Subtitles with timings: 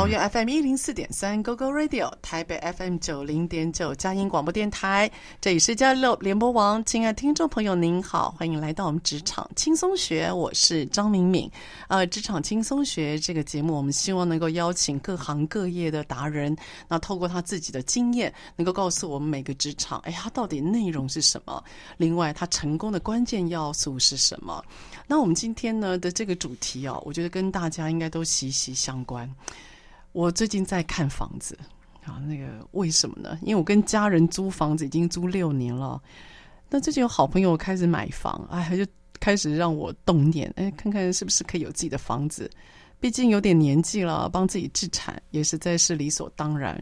[0.00, 5.10] 桃园 FM 一零四点三 GoGo Radio，台北 FM 九零点九佳音广播电台，
[5.42, 6.82] 这里是交流联播网。
[6.86, 11.50] 亲爱听众朋友，您好，欢迎来到我们职场轻松学，我是张敏敏。
[11.88, 16.56] 呃，职场轻松学这个节目，我们希望能够邀请各行各业的达人，
[16.88, 21.62] 那透过他自己的经验，能够告诉我们每个职场，哎，他到底内容是什么？
[21.98, 24.64] 另外，他成功的关键要素是什么？
[25.06, 29.30] 那我们今天呢的这个主题哦，我觉得跟大家应该都息息相关。
[30.12, 31.58] 我最近在看房子
[32.04, 33.38] 啊，那个为什么呢？
[33.42, 36.00] 因为我跟家人租房子已经租六年了，
[36.68, 38.84] 那最近有好朋友开始买房，哎，就
[39.20, 42.50] 开始让我动念，哎，看看是不是可以有自己的房子。
[42.98, 46.78] 毕竟有点年纪了，帮自己置产也实在是理所当然。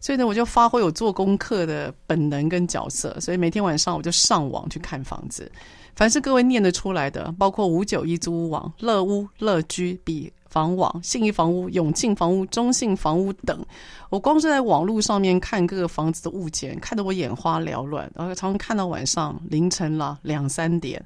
[0.00, 5.50] 所以呢，我就发挥我做功课的本能跟角色，所以每天晚上我就上网去看房子。
[5.96, 10.32] 凡是各位念得出来的，包括五九一租屋网、乐屋、乐居、比。
[10.48, 13.64] 房网、信义房屋、永庆房屋、中信房屋等，
[14.10, 21.04] 我光是在网络上面看各个房子的物件，看得我眼花缭乱，然后常常看到晚上凌晨了两三点。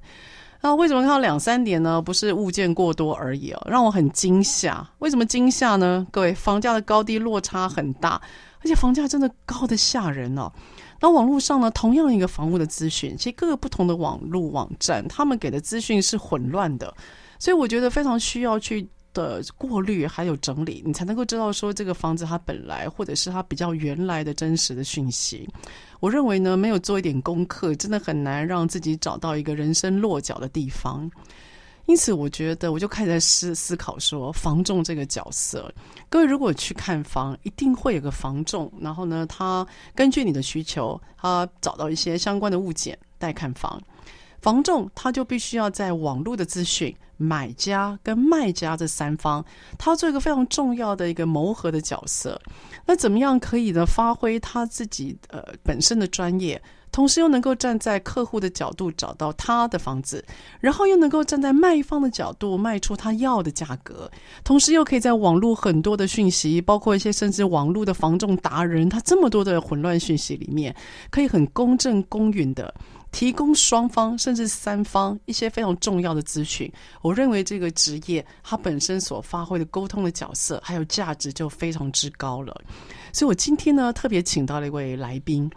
[0.62, 2.02] 那为什么看到两三点呢？
[2.02, 4.86] 不是物件过多而已哦，让我很惊吓。
[4.98, 6.06] 为什么惊吓呢？
[6.10, 8.20] 各位，房价的高低落差很大，
[8.62, 10.52] 而且房价真的高得吓人哦。
[11.00, 16.94] 那网络上呢，同样一个房屋的资讯，其实各个不同的网络网站，他们给的资讯是混乱的，
[17.38, 18.86] 所以我觉得非常需要去。
[19.12, 25.48] 的过滤还有整理，你才能够知道说这个房子它本来或者是它比较原来的真实的讯息。
[26.00, 31.10] 我认为呢，没有做一点功课，真的很难让自己找到一个人生落脚的地方。
[31.86, 35.72] 因此，我觉得我就开始在思思考说，房仲这个角色，
[36.08, 43.82] 各位如果去看房，一定会有个房仲，然后呢，他根据你的需求，他找到一些相关的物件带看房。
[44.40, 49.44] 房仲他就必须要在网络的资讯、买家跟卖家这三方，
[49.78, 52.40] 他做一个非常重要的一个谋合的角色。
[52.86, 53.84] 那怎么样可以呢？
[53.84, 60.24] 发挥他自己呃本身的专业，同时又能够站在客户的角度找到他的房子，
[60.58, 64.10] 然后又能够站在卖方的角度卖出他要的价格，
[64.42, 70.74] 同时又可以在网络很多的讯息，包括一些甚至网络的房仲达人，他这么多的混乱讯息里面，
[71.10, 72.74] 可以很公正公允的。
[73.12, 76.72] 提供双方甚至三方一些非常重要的资讯，
[77.02, 82.54] 我认为这个职业它本身所发挥的沟通的角色还有价值就非常之高了。
[83.12, 85.50] 所以我今天呢特别请到了一位来宾，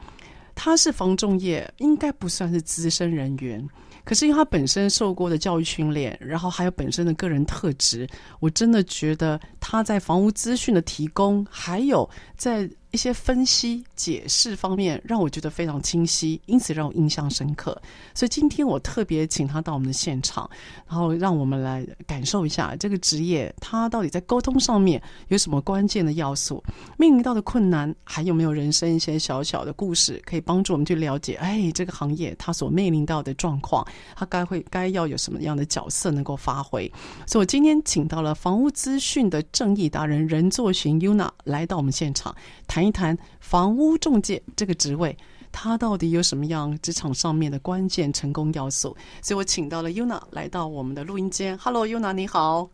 [0.55, 3.63] 他是房仲业，应该不算是资深人员，
[4.03, 8.07] 可是因为他本身受过的教育训练，然后还有本身的个人特质，
[8.39, 12.67] 我真的觉得他在房屋资讯的提供，还有在。
[12.93, 17.75] 一些分析解释方面让我觉得非常清晰，因此让我印象深刻。
[18.13, 20.47] 所以今天我特别请他到我们的现场，
[20.87, 26.63] 然后让我们来感受一下这个职业，他到底在沟通上面有什么关键的要素，
[26.95, 31.33] 面临到的困难，还有没有人生一些小小的故事可以帮助我们去了解？
[31.37, 33.83] 哎，这个行业他所面临到的状况，
[34.15, 36.87] 他该会该要有什么样的角色能够发挥？
[37.25, 42.35] 所以我今天请到了房屋资讯的正义达人任作寻 Yuna 来到我们现场
[42.67, 42.82] 谈。
[42.83, 45.15] 谈一谈房屋中介这个职位，
[45.51, 48.95] 它到底有什么样职场上面的关键成功要素？
[49.21, 51.57] 所以我请到了 Yuna 来到我们的录音间。
[51.57, 52.69] Hello，Yuna，你好。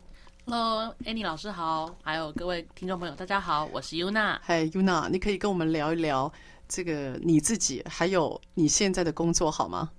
[0.46, 4.38] Hello，Annie 老师好，还有各位听众朋友，大家好，我是 Yuna。
[4.42, 6.32] 嗨，Yuna，你可以跟我们聊一聊
[6.66, 9.90] 这个你自己，还有你现在的工作好吗？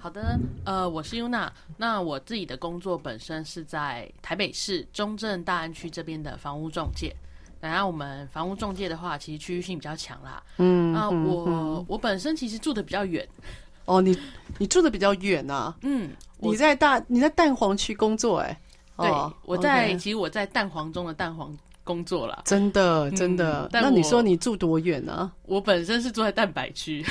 [0.00, 1.50] 好的，呃，我是 Yuna。
[1.78, 7.16] 那我自己的工作本身是在台北市中正大安区这边的房屋中介。
[7.60, 10.42] 然后我们房屋中介的话，其实区域性比较强啦。
[10.58, 13.26] 嗯，啊，我、嗯、我本身其实住的比较远。
[13.84, 14.18] 哦，你
[14.58, 15.74] 你住的比较远啊？
[15.82, 18.60] 嗯，你在大你在蛋黄区工作哎、欸？
[18.98, 21.56] 对，哦、我在、okay、其实我在蛋黄中的蛋黄。
[21.88, 23.82] 工作啦，真的真的、嗯。
[23.82, 25.32] 那你说你住多远呢？
[25.44, 27.02] 我本身是住在蛋白区，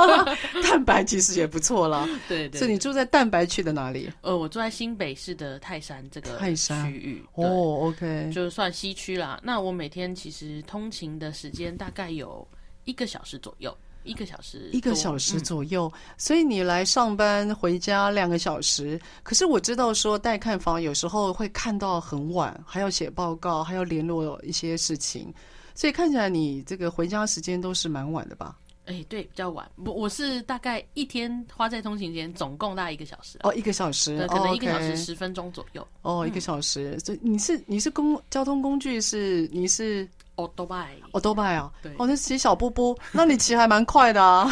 [0.62, 2.06] 蛋白其实也不错啦。
[2.28, 4.12] 对，对对，是你住在蛋白区的哪里？
[4.20, 7.24] 呃，我住在新北市的泰山这个泰山区域。
[7.36, 9.40] 哦，OK，就算西区啦。
[9.42, 12.46] 那我每天其实通勤的时间大概有
[12.84, 13.74] 一个小时左右。
[14.08, 18.98] 一个小时，一个小时左右，嗯，所以你来上班回家两个小时。
[19.22, 25.32] 可是我知道说带看房有时候会看到很晚，还要写报告，还要联络一些事情，
[25.74, 28.56] 所以看起来你这个回家时间都是蛮晚的吧？
[28.86, 29.70] 哎，对，比较晚。
[29.76, 33.38] 我我是大概一天花在通勤间，总共大概一个小时。
[33.42, 35.86] 哦，一个小时，对，可能一个小时十分钟左右。
[36.00, 36.98] 哦，一个小时。
[37.00, 40.08] 所以你是你是公交通工具是你是？
[40.38, 41.72] 欧多拜，哦多拜啊！
[41.82, 44.48] 对，哦，那骑小波波，那你骑还蛮快的啊。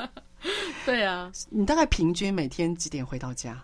[0.84, 3.62] 对啊，你大概平均每天几点回到家？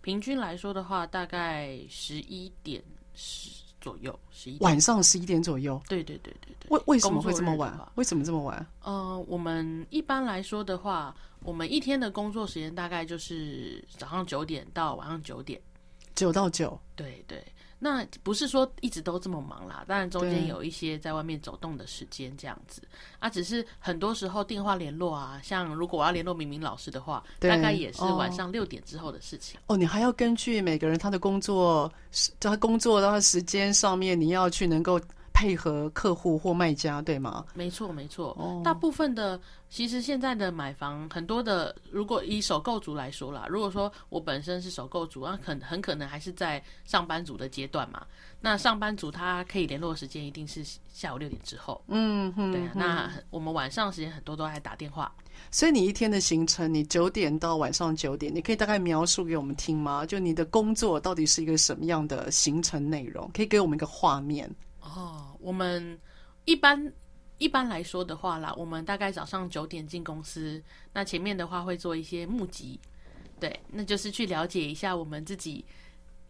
[0.00, 2.82] 平均来说的话，大概十一点
[3.12, 5.80] 十左右，十一晚上十一点左右。
[5.86, 6.70] 对对对对对。
[6.70, 7.78] 为为什么会这么晚？
[7.96, 8.66] 为什么这么晚？
[8.82, 15.60] 呃，我们一般来说的话，我们一天的工作时间大概就是早上九点到晚上九点，
[16.14, 16.80] 九到九。
[16.94, 17.44] 对对。
[17.78, 22.80] 那不是说一直都这么忙啦，当然中间有一些在外面走动的时间这样子
[23.18, 29.60] 啊，只是很多时候电话联络啊，像如果我要联络明明老师的话，大概也是晚上六点之后的事情。
[29.66, 31.92] 哦，你还要根据每个人他的工作，
[32.40, 35.00] 他工作的话时间上面，你要去能够。
[35.36, 37.44] 配合客户或卖家，对吗？
[37.52, 38.34] 没错，没错。
[38.38, 39.38] 哦，大部分的
[39.68, 48.06] 其实现在的买房很多的，如果以首购族来说啦，如果说我本身是首购族，那很很可能还是在上班族的阶段嘛。
[48.40, 51.82] 那上班族他可以联络的时间一定是下午六点之后。
[51.88, 52.72] 嗯哼，对啊。
[52.74, 55.12] 那我们晚上时间很多都还打电话。
[55.50, 60.06] 所以你一天的行程，你九点到晚上九点，你可以大概描述给我们听吗？
[60.06, 63.30] 就你的工作到底是一个什么样的行程内容？
[63.34, 64.50] 可以给我们一个画面。
[64.96, 65.98] 哦，我们
[66.46, 66.92] 一般
[67.36, 70.62] 一般来说的话啦，我们大概早上九点进公司，
[70.92, 72.80] 那前面的话会做一些募集，
[73.38, 75.62] 对，那就是去了解一下我们自己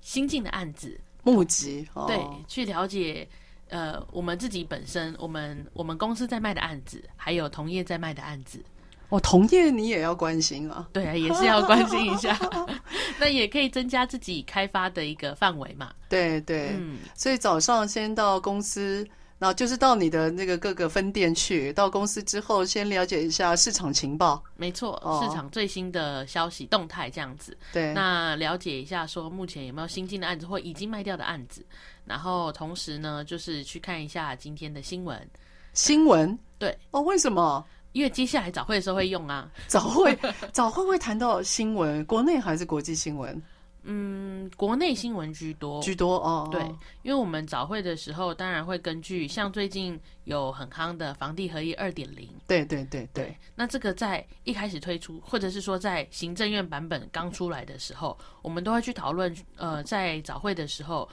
[0.01, 2.19] 新进的案子，募集，哦、对，
[2.49, 3.29] 去了解
[3.69, 8.65] 呃我们自己本身，我们我们公司在卖的案子，还有同业在卖的案子。
[9.09, 10.89] 哦，同业你也要关心啊？
[10.93, 12.37] 对啊，也是要关心一下。
[13.21, 15.93] 那也可以增加自己开发的一个范围嘛。
[16.09, 19.07] 对对，嗯，所以早上先到公司，
[19.39, 21.73] 然后就是到你的那个各个分店去。
[21.73, 24.43] 到公司之后，先了解一下市场情报。
[24.57, 27.57] 没错，哦，市场最新的消息动态这样子。
[27.73, 31.65] 对，那了解一下说目前有没有新进的案子或已经卖掉的案子，
[32.05, 35.31] 然后同时呢，就是去看一下今天的新闻。
[35.73, 36.39] 新闻？
[36.59, 36.77] 对。
[36.91, 37.65] 哦，为什么？
[37.97, 40.15] 因为接下来早会的时候会用啊，早会
[40.53, 43.43] 早会会谈到新闻， 国内还是国际新闻？
[43.85, 46.47] 嗯，国内新闻居多，居多哦。
[46.53, 46.61] 对，
[47.03, 53.35] 因为我们早会的时候，当然会根据像最近有很夯的房地合一二点零，对对对对。
[53.55, 59.35] 那这个在一开始推出，或者是说在行政院版本刚出来的时候，我们都会去讨论。
[59.57, 61.09] 呃，在早会的时候。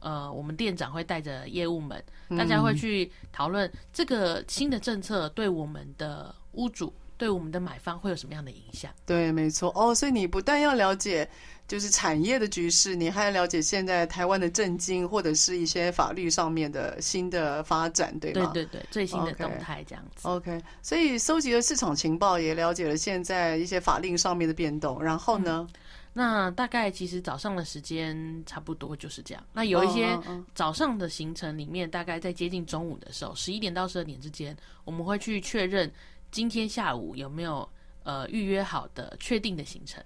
[0.00, 8.90] 呃，我们店长会带着业务们，大家会去讨论这个新的政策对我们的屋主、对我们的买方会有什么样的影响？
[9.06, 9.94] 对，没错哦。
[9.94, 11.28] 所以你不但要了解
[11.66, 18.50] 就是产业的局势，你还要了解现在台湾的政经或者是一些法律上面的新的发展，对吗？
[18.54, 20.26] 对对对，最新的动态这样子。
[20.26, 20.30] Okay.
[20.30, 25.66] OK，所以收集了市场情报，也了解了现在一些法令上面的变动，然后呢？
[25.68, 25.80] 嗯
[26.18, 29.44] 那大概其实早上的时间差不多就是这样。
[29.52, 30.18] 那有一些
[30.52, 35.88] 早上的行程里面，大概在接近中午的时候，十一点到十二点之间，我们会去确认
[36.32, 37.68] 今天下午有没有
[38.02, 40.02] 呃预约好的确定的行程。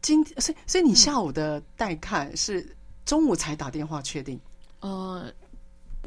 [0.00, 2.64] 今所以所以你下午的带看是
[3.04, 4.40] 中午才打电话确定？
[4.82, 5.32] 嗯、呃。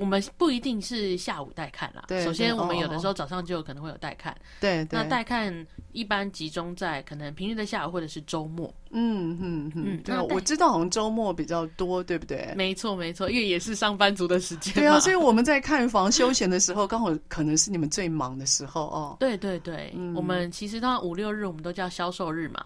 [0.02, 2.06] 我们不一定是下午带看啦。
[2.08, 4.36] 对，首先我们有的时候早上就有可能会有带看。
[4.60, 8.74] 对，那带看一般集中在可能平日的下午或者是周末。
[8.90, 10.02] 嗯嗯嗯。
[10.04, 12.52] 对，我知道好像周末比较多，对不对？
[12.58, 14.74] 没错没错，因为也是上班族的时间。
[14.74, 19.18] 对啊，所以我们在 看房休闲的时候，刚好可能是你们最忙的时候哦。
[19.20, 22.66] 对对对，嗯、我们其实到五六日我们都叫销售日嘛。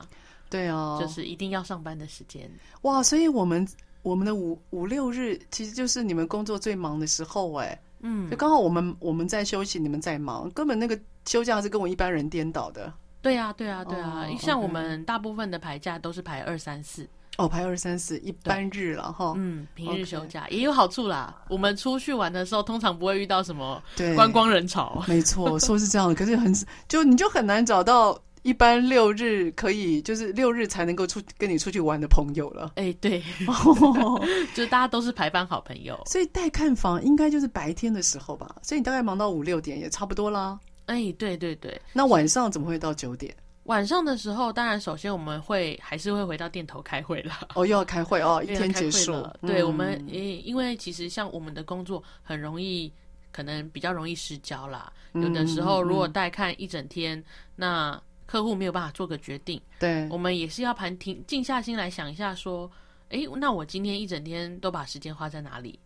[0.50, 2.50] 对啊，就是一定要上班的时间。
[2.84, 3.68] 哇，所以我们。
[4.06, 10.96] 我们的五五六日其实就是你们工作最忙的时候，哎，嗯，就刚好我们我们在休息，你们在忙，根本那个
[11.26, 12.94] 休假是跟我一般人颠倒的。
[13.20, 17.10] 对啊，对啊，对啊，哦、像我们大部分的排假都是排二三四，
[17.40, 21.36] 哦，排二三四一般日了哈，嗯，平日休假也有好处啦。
[21.50, 23.82] 我们出去玩的时候，通常不会遇到什么
[24.16, 26.54] 观光人潮，没错，说是这样的，可是很
[26.88, 28.16] 就你就很难找到。
[28.46, 32.74] 一般六日可以，就是六日才能够出跟你出去玩的朋友了。
[32.78, 33.20] 哎、欸，对，
[34.54, 38.56] 就是大家都是排班好朋友，所以带看房应该就是白天的时候吧。
[38.62, 40.60] 所以你大概忙到五六点也差不多啦。
[40.86, 41.82] 哎、欸，对对对。
[41.92, 43.36] 那晚上怎么会到九点？
[43.64, 47.34] 晚上的时候，当然首先我们会还是会回到店头开会了。
[47.56, 49.40] 哦，又要开会哦， 一天结束了。
[49.42, 52.94] 对，我们因因为其实像我们的工作很容易。
[53.32, 54.90] 可能比较容易失焦啦。
[55.12, 57.22] 有的时候如果带看一整天，
[57.58, 62.70] 那客户没有办法做个决定，对，我们也是要盘停静下心来想一下，说，
[63.10, 65.80] 哎，那我今天一整天都把时间花在哪里？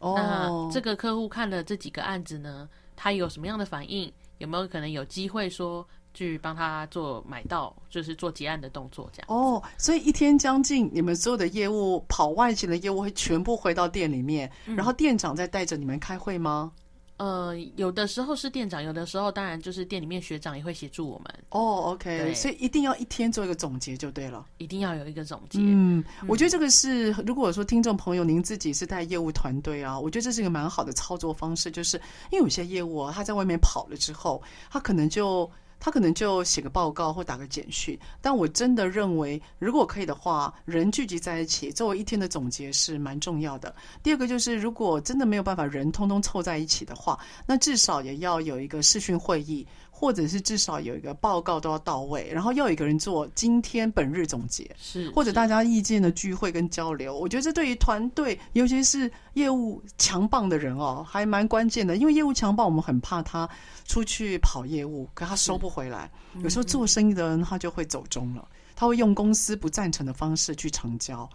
[0.00, 4.12] 哦，那这个客户看了这几个案子呢，他有什么样的反应？
[4.38, 9.26] 有没有可能有机会说去帮他做买到，就是做结案的动作这样？
[9.28, 16.72] 哦，所以一天将近，你们所有的业务跑外勤的业务会全部回到店里面，嗯、然后店长再带着你们开会吗？
[17.16, 21.34] 呃，有的时候是店长，有的时候当然就是店里面学长也会协助我们。
[21.50, 25.58] 哦，OK，所以一定要一天做一个总结就对了，一定要有一个总结。
[25.60, 31.96] 嗯，嗯，我觉得这个是，如果说听众朋友您自己是带业务团队啊，我觉得这是一个蛮好的操作方式，就是
[32.32, 35.50] 因为有些业务啊，他在外面跑了之后，他可能就。
[35.84, 43.76] 他可能就写个报告或打个简讯，但我真的认为，如果可以的话，人聚集在一起作为一天的总结是蛮重要的。
[44.02, 49.66] 第二个就是，如果真的没有办法人通通凑在一起的话，那至少也要有一个视讯会议。
[50.04, 57.18] 或者是至少有一个报告都要到位，然后要有一个人做今天本日总结，是或者大家意见的聚会跟交流。
[57.18, 61.96] 我觉得这对于团队，尤其是业务强棒的人哦，还蛮关键的。
[61.96, 63.48] 因为业务强棒，我们很怕他
[63.86, 66.10] 出去跑业务，可他收不回来。
[66.42, 68.46] 有时候做生意的人他就会走中了，
[68.76, 71.26] 他会用公司不赞成的方式去成交。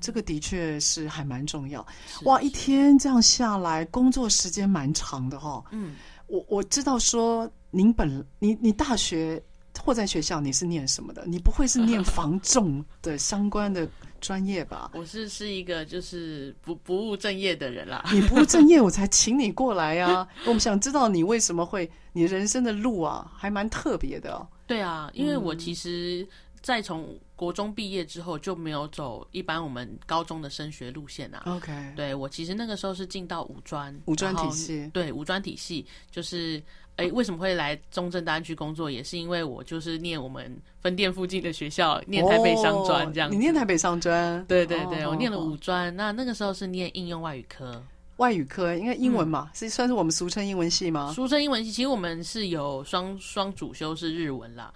[0.00, 1.84] 这个的确是还蛮重要。
[2.26, 5.64] 哇，一天这样下来，工作时间蛮长的哈。
[5.72, 5.96] 嗯，
[6.34, 7.50] 我我知道说。
[7.76, 9.42] 您本你你大学
[9.82, 11.24] 或在学校你是念什么的？
[11.26, 13.84] 你不会是念 防重的相关的
[14.20, 14.92] 专业吧？
[14.94, 18.04] 我是是一个就是不不务正业的人啦。
[18.12, 20.24] 你不务正业，我 才请你过来啊！
[20.46, 24.46] 我们想知道你为什么会，你人生的路啊，还蛮特别的哦。
[24.68, 26.24] 对啊，因为我其实。
[26.62, 31.42] 再从国中毕业之后就没有走一般我们高中的升学路线啊。
[31.46, 36.62] OK，对，我其实那个时候是进到五专，五专体系，对，五专体系就是，
[36.96, 38.88] 哎，为什么会来中正大安区工作？
[38.88, 43.30] 也是因为我就是念我们分店附近的学校，念台北商专这样。
[43.32, 44.44] 你念台北商专？
[44.46, 45.94] 对对对，我念了五专。
[45.96, 47.82] 那那个时候是念应用外语科，
[48.18, 51.12] 外语科应该英文嘛，是算是我们俗称英文系吗？
[51.12, 54.72] 俗称英文系，其实我们是有双双主修是日文啦。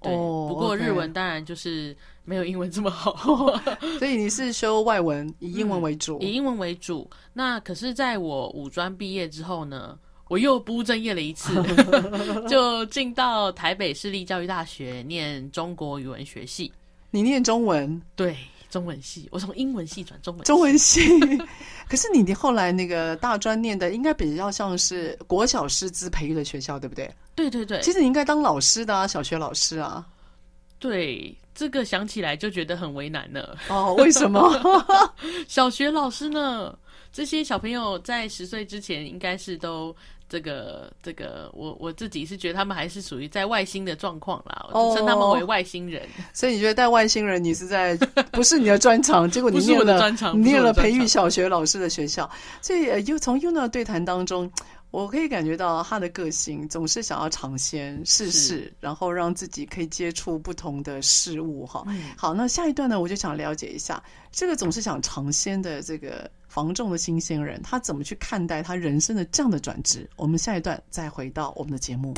[0.00, 3.14] 对，不过日文当然就是没有英文这么好，
[3.98, 7.08] 所以你是修外文，以英文为主，嗯，以英文为主。
[7.32, 11.52] 那可是在我五专毕业之后呢，我又不务正业了一次，
[12.48, 16.72] 就进到台北市立教育大学念中国语文学系。
[17.10, 18.00] 你念中文？
[18.14, 18.36] 对。
[18.70, 20.46] 中文系，我从英文系转中文系。
[20.46, 21.00] 中文系，
[21.88, 27.10] 可是你你后来那个大专念的，应该比较像是国小师资培育的学校，对不对？
[27.34, 27.80] 对对对。
[27.80, 30.06] 其实你应该当老师的啊，小学老师啊。
[30.78, 33.56] 对，这个想起来就觉得很为难了。
[33.68, 34.84] 哦，为什么？
[35.48, 36.76] 小学老师呢？
[37.10, 39.94] 这些小朋友在十岁之前，应该是都。
[40.28, 46.02] 这个这个，我我自己是觉得他们还是属于在外星的状况啦，我称他们为外星人。
[46.02, 47.96] Oh, 所以你觉得带外星人，你是在
[48.30, 49.28] 不是你的专长？
[49.30, 52.30] 结果你念了你念了培育小学老师的学校，
[52.60, 54.50] 所以又从 Yuna 对谈当中，
[54.90, 61.84] 我可以感觉到他的个性总是想要尝鲜试试，然后让自己可以接触不同的事物哈。
[62.18, 66.30] 好，那下一段呢，我就想了解一下这个总是想尝鲜的这个。
[66.48, 70.08] 防重的新鲜人，他怎么去看待他人生的这样的转职？
[70.16, 72.14] 我们下一段再回到我们的节目。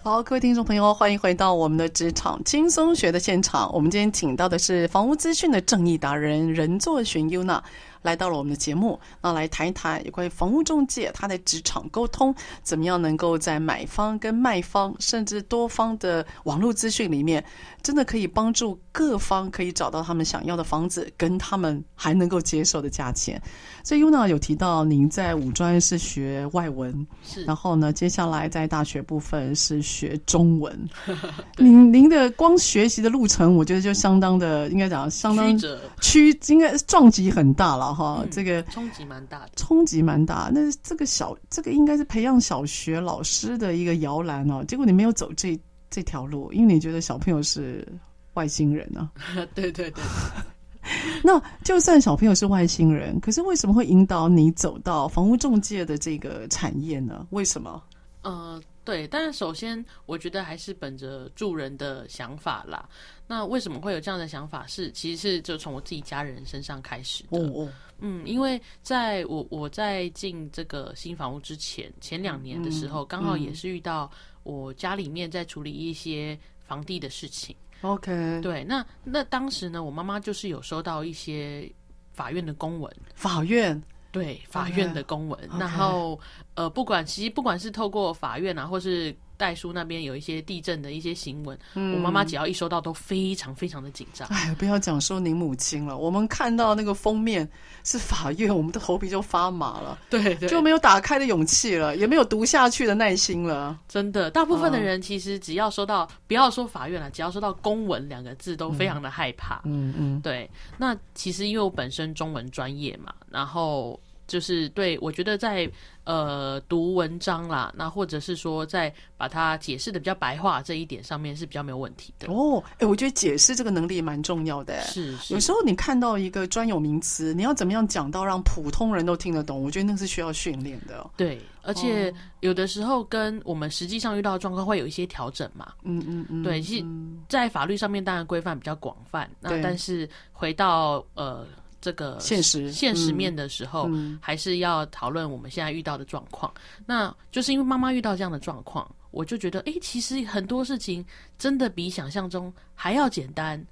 [0.00, 3.70] 好，各位听众朋友，欢迎回到我们的职场轻松学的现场。
[3.74, 7.62] 我们今天请到的是房屋资讯的正义达人任作寻优娜。
[8.02, 17.44] 来到了我们的节目，那来谈一谈有关于房屋中介，他的职场沟通怎么样能够在买方跟卖方甚至多方的网络资讯里面，
[17.82, 23.40] 真的可以帮助各方可以找到他们想要的房子，跟他们还能够接受的价钱。
[23.82, 30.88] 所以 Yuna 有提到，您在五专是学外文，是，然后呢，接下来在大学部分是学中文。
[31.56, 35.56] 您您的光学习的路程，我觉得就相当的，应该讲相当
[36.00, 37.87] 曲折，应该撞击很大了。
[37.94, 40.50] 哈，这个冲击蛮大的，冲击蛮大。
[40.52, 44.64] 那这个小，这个应该是培养小学老师的一个摇篮哦。
[44.66, 45.58] 结果你没有走这
[45.90, 47.86] 这条路，因为你觉得小朋友是
[48.34, 49.46] 外星人呢、啊？
[49.54, 50.02] 对 对对。
[51.22, 57.26] 那就算小朋友是外星人，可是为什么会引导你走到房屋中介的这个产业呢？
[57.30, 57.82] 为什么？
[58.22, 58.60] 呃。
[58.88, 62.88] 对，但是首先，我觉得还是本着助人的想法啦。
[63.26, 64.66] 那为什么会有这样的想法？
[64.66, 67.38] 是其实是就从我自己家人身上开始的。
[67.38, 74.10] 哦哦，嗯，因为在我我在进这个新房屋之前，前两年的时候，刚好也是遇到
[74.42, 77.54] 我家里面在处理一些房地的事情。
[77.82, 81.70] OK，对，那那当时呢，我妈妈就是有收到一些。
[82.14, 82.92] 法院的公文。
[83.14, 83.80] 法院。
[84.10, 85.38] 对，法院的公文。
[85.48, 85.60] Okay.
[85.60, 86.18] 然后
[86.54, 89.14] 呃，不管其实不管是透过法院啊，或是。
[89.38, 94.28] 代书那边有一些地震的一些新闻，嗯、我妈妈只要一收到都非常非常的紧张。
[94.28, 97.48] 哎，不要讲说您母亲了，我们看到那个封面
[97.84, 103.78] 是法院，我们的头皮就发麻了， 对，对，就没有打开的勇气了，也没有读下去的耐心了。
[103.88, 109.62] 真的，大部分的人其实只要收到，不要说法院了，只要收到公文两个字，都非常的害怕。
[109.64, 110.50] 嗯嗯，对。
[110.76, 113.98] 那其实因为我本身中文专业嘛，然后。
[114.28, 115.66] 就是对，我觉得在
[116.08, 122.64] 呃读文章啦，那或者是说在把它解释的比较白话这一点上面是比较没有问题的哦。
[122.70, 124.80] 哎、欸，我觉得解释这个能力蛮重要的。
[124.84, 129.62] 是，是，有时候你看到一个专有名词，你要怎么样讲到让普通人都听得懂？
[129.62, 131.10] 我觉得那是需要训练的。
[131.14, 132.10] 对，而且
[132.40, 135.74] 有的时候跟我们实际上遇到的状况会有一些调整嘛。
[135.82, 136.42] 嗯嗯嗯。
[136.42, 136.86] 对，其实，
[137.28, 141.46] 在法律上面当然规范比较广泛，那但是回到呃。
[141.80, 146.52] 这个现实现实面的时候，嗯、还是要讨论我们现在遇到的状况。
[146.86, 151.04] 那就是因为妈妈遇到这样的状况，我就觉得，哎，其实很多事情
[151.38, 153.64] 真的比想象中还要简单。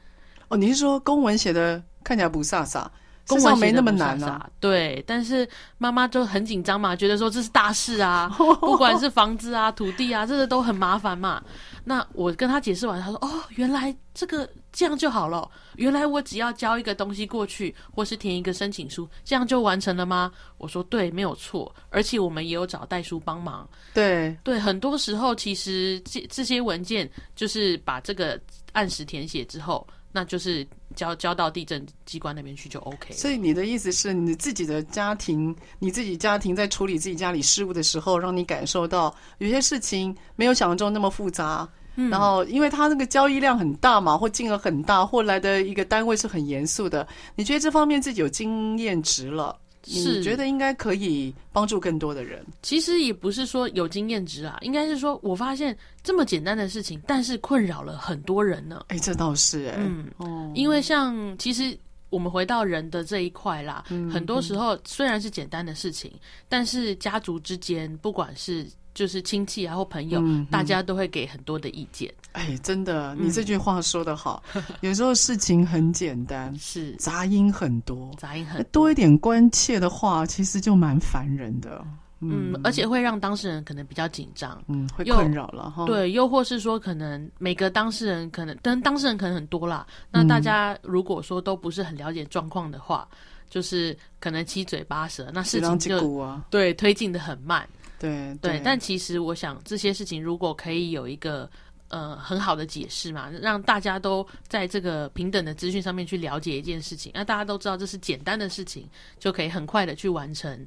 [0.48, 2.86] 哦，你是说公文写的看起来不飒飒？
[3.26, 8.28] 公文没那么难啊，对，但是妈妈就很紧张嘛，觉得说这是大事啊，
[8.60, 11.42] 不管是房子啊、土地啊，这个都很麻烦嘛。
[11.84, 23.68] 那我跟他解释完，他说：“哦，原来这个这样就好了，原来我只要交一个东西过去，或是填一个申请书，这样就完成了吗？”我说：“对，没有错，而且我们也有找代书帮忙。
[23.94, 28.40] 对对，很多时候其实这这些文件就是把这个
[28.72, 30.66] 按时填写之后。”那就是
[30.96, 33.12] 交交到地震机关那边去就 OK。
[33.12, 41.68] 所以你的意思是你自己的家庭，你自己家庭在处理自己家里事务的时候，让你感受到有些事情没有想象中那么复杂。
[41.94, 49.56] 嗯，然后因为他那个交易量很大嘛，或金额很大，或来的一个单位是很严肃的，你觉得这方面自己有经验值了？
[49.86, 52.44] 是，你觉得应该可以帮助更多的人。
[52.62, 58.84] 其实也不是说有经验值啊，应该是说我发现这么简单的事情，但是困扰了很多人呢。
[58.88, 61.76] 哎，这倒是哎，嗯，哦，因为像其实
[62.10, 66.12] 我们回到人的这一块啦，嗯，很多时候虽然是简单的事情，
[66.48, 68.66] 但是家族之间不管是。
[68.96, 72.10] 就是亲戚啊或朋友，大家都会给很多的意见。
[72.32, 74.42] 哎，真的，你这句话说得好。
[74.54, 81.84] 嗯、有时候事情很简单， 是杂音很多，杂音很多，多一点关切的话，其实就蛮烦人的。
[82.20, 85.84] 嗯，嗯，而且会让当事人可能比较紧张，嗯，会困扰了哈。
[85.84, 89.86] 对，又或是说，可能每个当事人可能，但当事人可能很多啦。
[90.10, 93.16] 那大家如果说都不是很了解状况的话，嗯、
[93.50, 97.68] 就是可能七嘴八舌，那事情就、啊、对推进的很慢。
[97.98, 101.48] 对对，但其实我想这些事情如果可以有一个
[101.88, 108.86] 呃很好的解释嘛，让大家都在这个平等的资讯上面去了解一件事情，那大家都知道这是简单的事情，
[109.18, 110.66] 就可以很快的去完成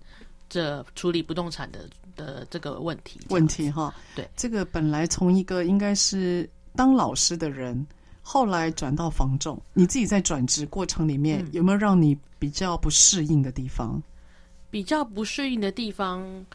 [0.49, 3.93] 这处理不动产的的这个问题问题哈。
[4.15, 7.85] 对，这个本来从一个应该是当老师的人，
[8.23, 14.01] 后来转到房仲，你自己在转职过程里面、嗯、有没有让你比较不适应的地方？
[14.71, 16.45] 比较不适应的地方。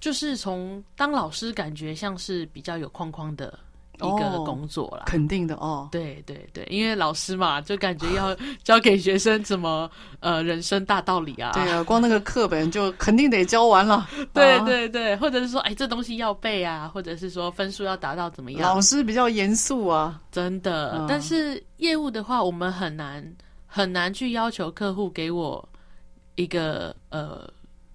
[0.00, 3.58] 就是从当老师，感觉像是比较有框框的
[3.94, 5.02] 一个工作啦。
[5.02, 5.88] 哦，肯定的哦。
[5.90, 8.32] 对对对，因为老师嘛，就感觉要
[8.62, 11.50] 教给学生怎么呃人生大道理啊。
[11.52, 14.08] 对啊，光那个课本就肯定得教完了。
[14.32, 18.60] 对对对，或者是说，哎，这东西要背啊，或者是说分数要达到怎么样？
[18.60, 20.92] 老师比较严肃啊，真的。
[20.96, 21.06] 嗯。
[21.08, 25.68] 但是业务的话，我们很难很难去要求客户给我
[26.36, 27.50] 一个呃，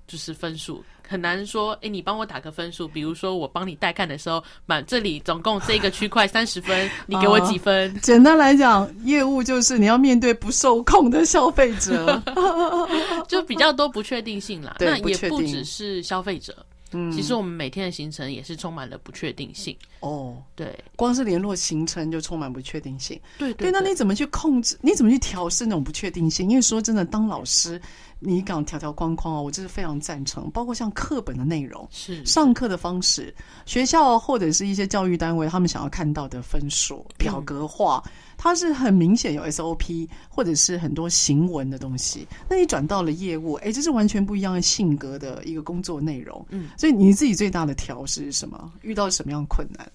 [0.06, 0.84] 就是分数。
[1.08, 2.88] 很难说，哎、欸，你帮我打个分数。
[2.88, 7.89] 比如说，我帮你带看的时候，满这里总共这个区块三十分， 你给我几分？
[7.96, 12.22] 啊、简单来讲，业务就是你要面对不受控的消费者，
[13.28, 14.76] 就比较多不确定性啦。
[14.80, 19.75] 那也不只是消费者，嗯，其实我们每天的行程也是充满了不确定性。
[19.99, 23.19] 哦，对，光是联络行程就充满不确定性。
[23.38, 24.77] 对对，对，对，那你怎么去控制？
[24.82, 26.49] 你怎么去调试那种不确定性？
[26.49, 27.82] 因为说真的，当老师。
[28.25, 30.49] 你讲条条框框哦，我这是非常赞成。
[30.51, 38.12] 包括像课本的内容，是上课的方式，学校或者是一些教育单位，他们想要看到的分数表格化，嗯、
[38.43, 42.27] 它是很明显有 SOP，或者是很多行文的东西。
[42.49, 46.45] 那你转到了业务，哎，这是完全不一样的性格的一个工作内容。
[46.49, 48.69] 嗯，所以你自己最大的调适是什么？
[48.82, 49.89] 遇到什么样的困难？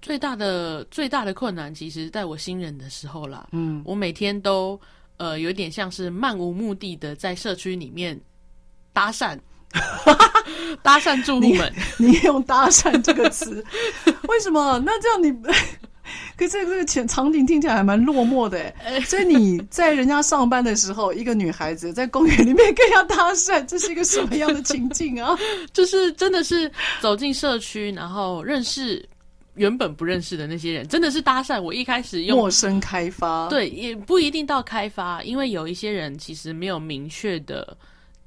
[0.00, 3.48] 最大的最大的困难，其实在我新人的时候啦。
[3.50, 4.80] 嗯，我每天都。
[5.18, 8.18] 呃，有点像是漫无目的的在社区里面
[8.92, 9.38] 搭讪，
[10.82, 11.72] 搭讪住户们。
[11.96, 13.64] 你用“搭讪”这个词，
[14.28, 14.80] 为什么？
[14.84, 15.30] 那这样你
[16.36, 19.00] 可是这个前场景听起来还蛮落寞的哎。
[19.00, 25.36] 所以你在人家上班的时候，一个女孩子在公园里面跟人家搭讪，这是一个什么样的情境啊？
[25.72, 26.70] 就是真的是
[27.00, 29.08] 走进社区，然后认识。
[29.56, 31.60] 原本不认识的那些人，真的是搭讪。
[31.60, 37.76] 我一开始用陌生开发，对，也不一定到开发，因为有一些人其实没有明确的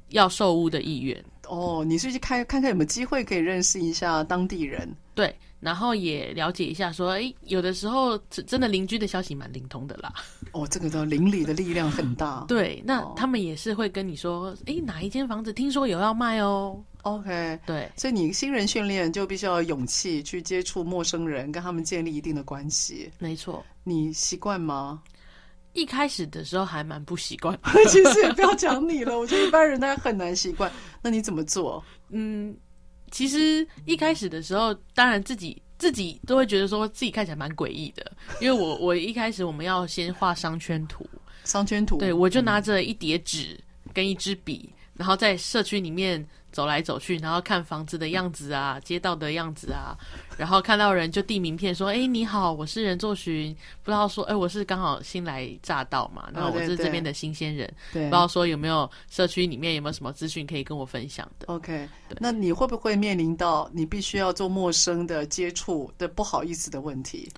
[0.10, 1.19] 要售屋的意愿。
[1.48, 10.13] 哦，你是去开看看有没有机会可以认识一下当地人，对，然后也了解一下，说，哎，有的时候真的邻居的消息蛮灵通的啦。
[10.51, 12.45] 哦，这个叫邻里的力量很大。
[12.47, 16.80] 对，那他们也是会跟你说，哎，哪一间房子听说有要卖哦。
[17.01, 23.12] OK，对，所以你新人训练就必须要有勇气去接触陌生人，跟他们建立一定的关系。
[23.17, 25.01] 没错，你习惯吗？
[25.73, 30.71] 一开始的时候还蛮不习惯， 其实也不要讲你了，我觉得一般人他很难习惯。
[31.01, 31.84] 那你怎么做？
[32.10, 32.56] 嗯，
[33.15, 41.08] 其实一开始的时候，当然自己自己都会觉得说自己看起来蛮诡异的，因为我 我一开始我们要先画商圈图，
[41.45, 43.58] 商圈图，对，我就拿着一叠纸
[43.93, 46.28] 跟一支笔，然后在社区里面。
[46.56, 49.91] 走来走去，然后看房子的样子啊，街道的样子啊，
[50.38, 61.89] 然后看到人就递名片说：“哎，你好，我是任作寻。”不知道说：“哎，我是刚好新来乍到嘛，然后我是这边的新鲜人，对，不知道说有没有社区里面有没有什么资讯可以跟我分享的。” OK，
[62.20, 67.30] 那你会不会面临到你必须要做陌生的接触的不好意思的问题？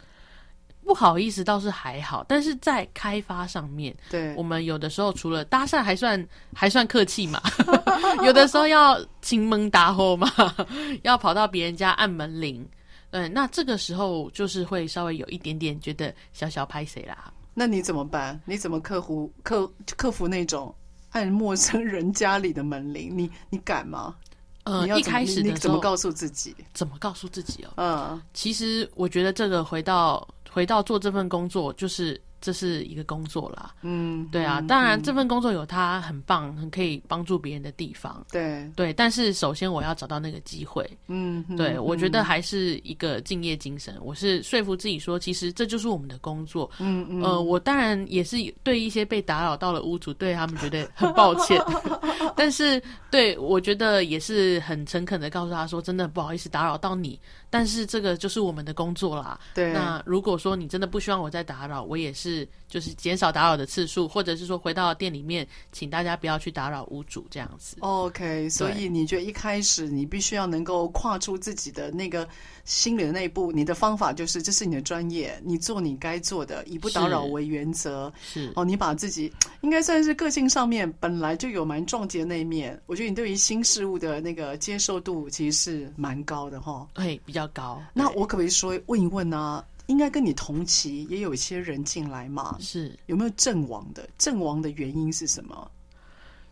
[0.88, 7.42] 不好意思，倒是还好，但是在开发上面，对，我们有的时候除了搭讪还算还算客气嘛，
[8.24, 10.32] 有的时候要亲门搭后嘛，
[11.04, 12.66] 要跑到别人家按门铃，
[13.12, 17.34] 嗯，那这个时候就是会稍微有一点点觉得小小拍谁啦。
[17.54, 18.40] 那你怎么办？
[18.46, 20.74] 你怎么克服克克服那种
[21.10, 23.12] 按陌生人家里的门铃？
[23.14, 24.16] 你你敢吗？
[24.64, 26.56] 呃，一开始的时候你怎么告诉自己？
[26.74, 27.72] 怎么告诉自己哦？
[27.76, 30.26] 嗯，其实我觉得这个回到。
[30.58, 33.76] 回到做这份工作，就是这是一个工作啦。
[33.84, 38.26] 嗯，对啊，当然这份工作有它很棒、很可以帮助别人的地方。
[38.32, 40.84] 对对，但是首先我要找到那个机会。
[41.10, 43.96] 嗯，对，嗯、我觉得还是一个敬业精神。
[44.02, 46.68] 我是说服自己说，其实这就是我们的工作。
[46.80, 47.22] 嗯嗯。
[47.22, 51.64] 呃，我当然也是对一些被打扰到了屋主，对他们觉得很抱歉。
[52.36, 57.20] 但是，对我觉得也是很诚恳的告诉他说，真的不好意思打扰到你。
[57.50, 59.40] 但是这个就是我们的工作啦。
[59.54, 59.74] 对。
[59.74, 67.78] 那如果说你真的不希望我再打扰，我也是就是减少打扰的次数，或者是说回到店里面，请大家不要去打扰屋主这样子。
[67.80, 72.28] OK，所以你觉得一开始你必须要能够跨出自己的那个
[72.66, 78.12] 心里的那一步，你的方法就是这是你的专业，你做你该做的，以不打扰为原则。
[78.22, 78.52] 是。
[78.56, 79.32] 哦，你把自己
[79.62, 86.88] 应该算是个性上面本来就有蛮撞击的那一面，我觉得你对于新事物的那个接受度其实是蛮高的哈。
[86.94, 87.84] 对，比较高。
[87.94, 89.66] 那我可不可以说问一问呢、啊？
[89.88, 92.58] 应该跟你同期也有一些人进来嘛？
[92.60, 94.10] 是有没有阵亡的？
[94.18, 95.70] 阵亡的原因是什么？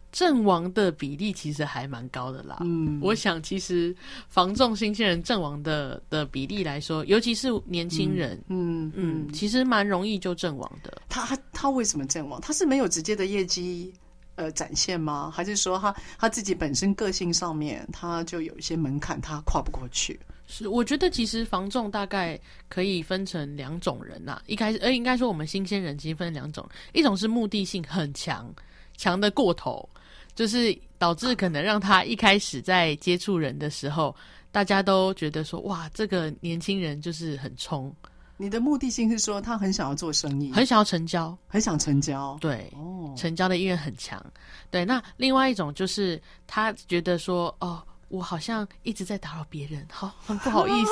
[0.10, 2.60] 阵亡的比例其实还蛮高的啦。
[2.62, 3.93] 嗯，我想其实
[4.30, 11.02] 防重新鲜人阵亡的的比例来说，尤其是年轻人，嗯嗯，嗯，其实蛮容易就阵亡的。
[11.10, 12.39] 他他他为什么阵亡？
[12.39, 13.93] 他是没有直接的业绩
[14.36, 15.30] 呃展现吗？
[15.30, 20.17] 还是说他他自己本身个性上面他就有一些门槛，他跨不过去？
[20.47, 24.43] 是，我觉得其实房仲大概可以分成两种人呐、啊。
[24.45, 28.53] 一开始，呃，应该说我们新鲜人其实分两种，一种是目的性很强，
[28.95, 29.88] 强的过头，
[30.36, 34.15] 就是导致可能让他一开始在接触人的时候，
[34.51, 37.91] 大家都觉得说，哇，这个年轻人就是很冲。
[38.38, 44.23] 你的目的性是说他很想要做生意，很想要成交，很想成交，对，哦，成交的意愿很强。
[44.69, 47.81] 对，那另外一种就是他觉得说，哦。
[48.08, 50.91] 我好像一直在打扰别人，好，很不好意思。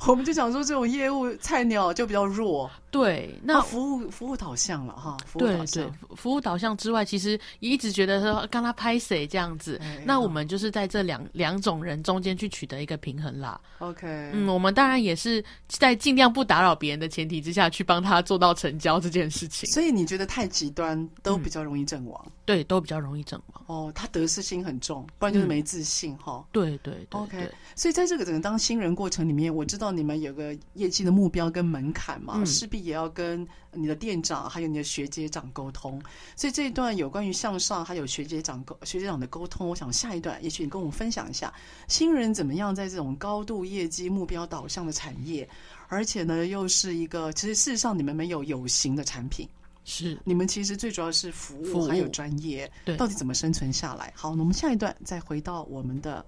[0.08, 2.70] 我们就想说，这种业务菜鸟就比较弱。
[2.90, 5.84] 对，那服务服务导向了哈，服务导向。
[5.84, 9.80] 对对，服务导向之外，其实也一直觉得说，跟他拍谁这样子。
[10.04, 13.60] 那我们就是在这两两种人中间去取得一个平衡啦。
[13.78, 19.70] OK，嗯，我们当然也是在尽量不打扰别人的前提之下去帮他做到成交这件事情。
[19.70, 22.32] 所以你觉得太极端都比较容易阵亡？
[22.44, 23.64] 对，都比较容易阵亡。
[23.66, 26.44] 哦，他得失心很重，不然就是没自信哈。
[26.50, 27.20] 对对对。
[27.20, 36.00] OK，所以在这个整个当新人过程里面，我知道你们有个业绩的目标跟门槛嘛，势必也要跟你的店长还有你的学姐长沟通，
[36.34, 41.52] 所以这一段有关于向上还有学姐长沟学姐长的沟通，我想下一段也许你跟我们分享一下，
[41.88, 45.48] 新人怎么样在这种高度业绩目标导向的产业，
[45.88, 49.48] 而且呢又是一个其实事实上你们没有有形的产品，
[49.84, 50.18] 是。
[50.24, 54.12] 你们其实最主要是服务还有专业，对，到底怎么生存下来？
[54.16, 56.24] 好，那我们下一段再回到我们的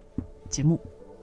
[0.48, 0.80] 节目。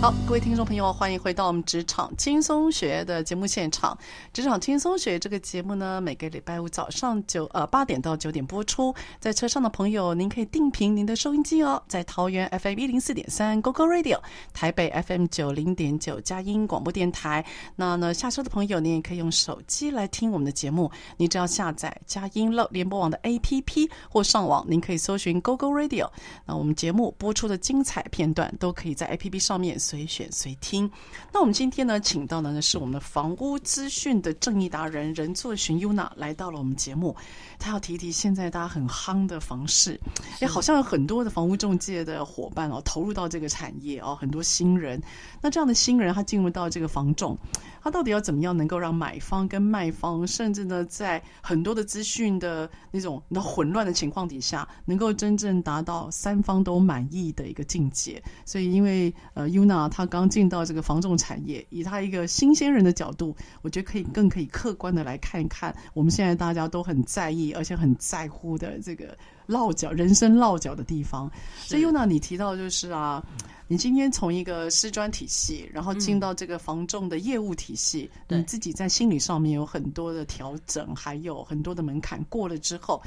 [0.00, 3.98] 好，各位听众朋友，欢迎回到我们职场轻松学的节目现场。
[4.32, 8.94] 职场轻松学这个节目呢，每个礼拜五早上九呃八点到九点播出。
[9.18, 14.18] 在车上的朋友，您可以定频您的收音机哦，在桃园 FM 一零四点三 GoGo Radio，
[14.54, 17.44] 台北 FM 九零点九佳音广播电台。
[17.76, 20.90] 那呢，下车的朋友，您也可以用手机来听我们的节目。
[21.18, 26.08] 你只要下载佳音乐联播网的 APP 或上网，您可以搜寻 GoGo Radio。
[26.46, 29.78] 那我们节目播出的精彩片段，都可以在 APP 上面。
[29.90, 30.88] 随选随听。
[31.32, 37.16] 那我们今天呢，请到的呢是我们的房屋资讯的正义达人任作寻 Yuna 来到了我们节目。
[37.58, 40.00] 他要提一提现在大家很夯的房市，
[40.38, 45.02] 哎，好像有很多的房屋中介的伙伴哦，投入到这个产业哦，很多新人。
[45.42, 47.36] 那这样的新人，他进入到这个房仲，
[47.82, 58.22] 他到底要怎么样能够让买方跟卖方，甚至呢，在很多的资讯的那种那混乱的情况底下，能够真正达到三方都满意的一个境界？
[58.46, 59.79] 所以，因为呃，Yuna。
[59.80, 69.16] 啊，他刚进到这个房仲产业，以他一个新鲜人的角度，我觉得可以更可以客观的来看一看我们现在大家都很在意而且很在乎的这个
[69.46, 71.30] 落脚人生落脚的地方。
[71.58, 73.24] 所以，Yuna，你提到就是啊，
[73.66, 83.00] 你今天从一个师专体系，然后进到这个房仲的业务体系，嗯，你自己在心理上面有很多的调整，还有很多的门槛过了之后。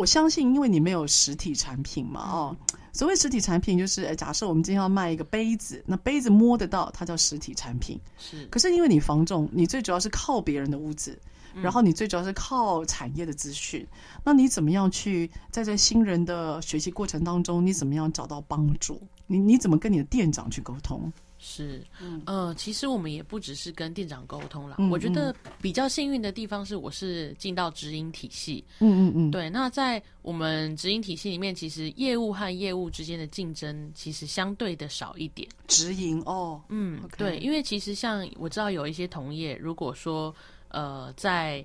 [0.00, 2.56] 我相信，因为你没有实体产品嘛，哦，
[2.90, 8.00] 所谓实体产品就是，假设我们今天要卖一个杯子，那杯子摸得到，它叫实体产品。
[8.16, 11.20] 是，可是因为你房重，你最主要是靠别人的屋子，
[11.52, 13.86] 然后你最主要是靠产业的资讯，
[14.24, 19.02] 那你怎么样去在这新人的学习过程当中，你怎么样找到帮助？
[19.26, 21.12] 你你怎么跟你的店长去沟通？
[21.42, 21.82] 是，
[22.26, 24.76] 呃，其实我们也不只是跟店长沟通啦。
[24.78, 28.62] 嗯嗯，我觉得比较幸运的地方是，我是进到直营体系。
[28.80, 29.30] 嗯嗯嗯。
[29.30, 35.48] 对，那在我们直营体系里面，其实业务和业务之间的竞争其实相对的少一点。
[35.66, 40.34] 直营哦，嗯对，因为其实像我知道有一些同业，如果说
[40.68, 41.64] 呃在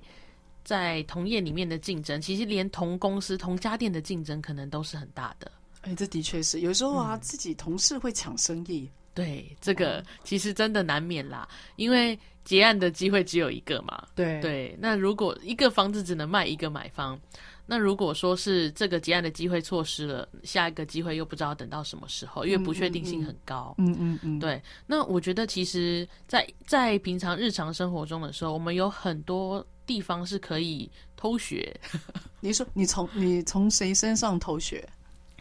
[0.64, 5.52] 在同业里面的竞争，其实连同公司同家店的竞争可能都是很大的。
[5.82, 8.88] 哎，这的确是有时候啊，嗯、自己同事会抢生意。
[9.16, 14.06] 对，这个其实真的难免啦，因为结案的机会只有一个嘛。
[14.14, 17.18] 对对，那如果一个房子只能卖一个买方，
[17.64, 23.74] 那如果说是这个结案的机会错失了，下一个机会又不知道等到什么时候，因为不确定性很高。
[23.78, 24.38] 嗯嗯嗯，嗯。
[24.38, 31.74] 对，那我觉得其实在，在在平常日常生活中的时候，我们有很多地方是可以偷学。
[32.38, 34.86] 你说你从你从谁身上偷学？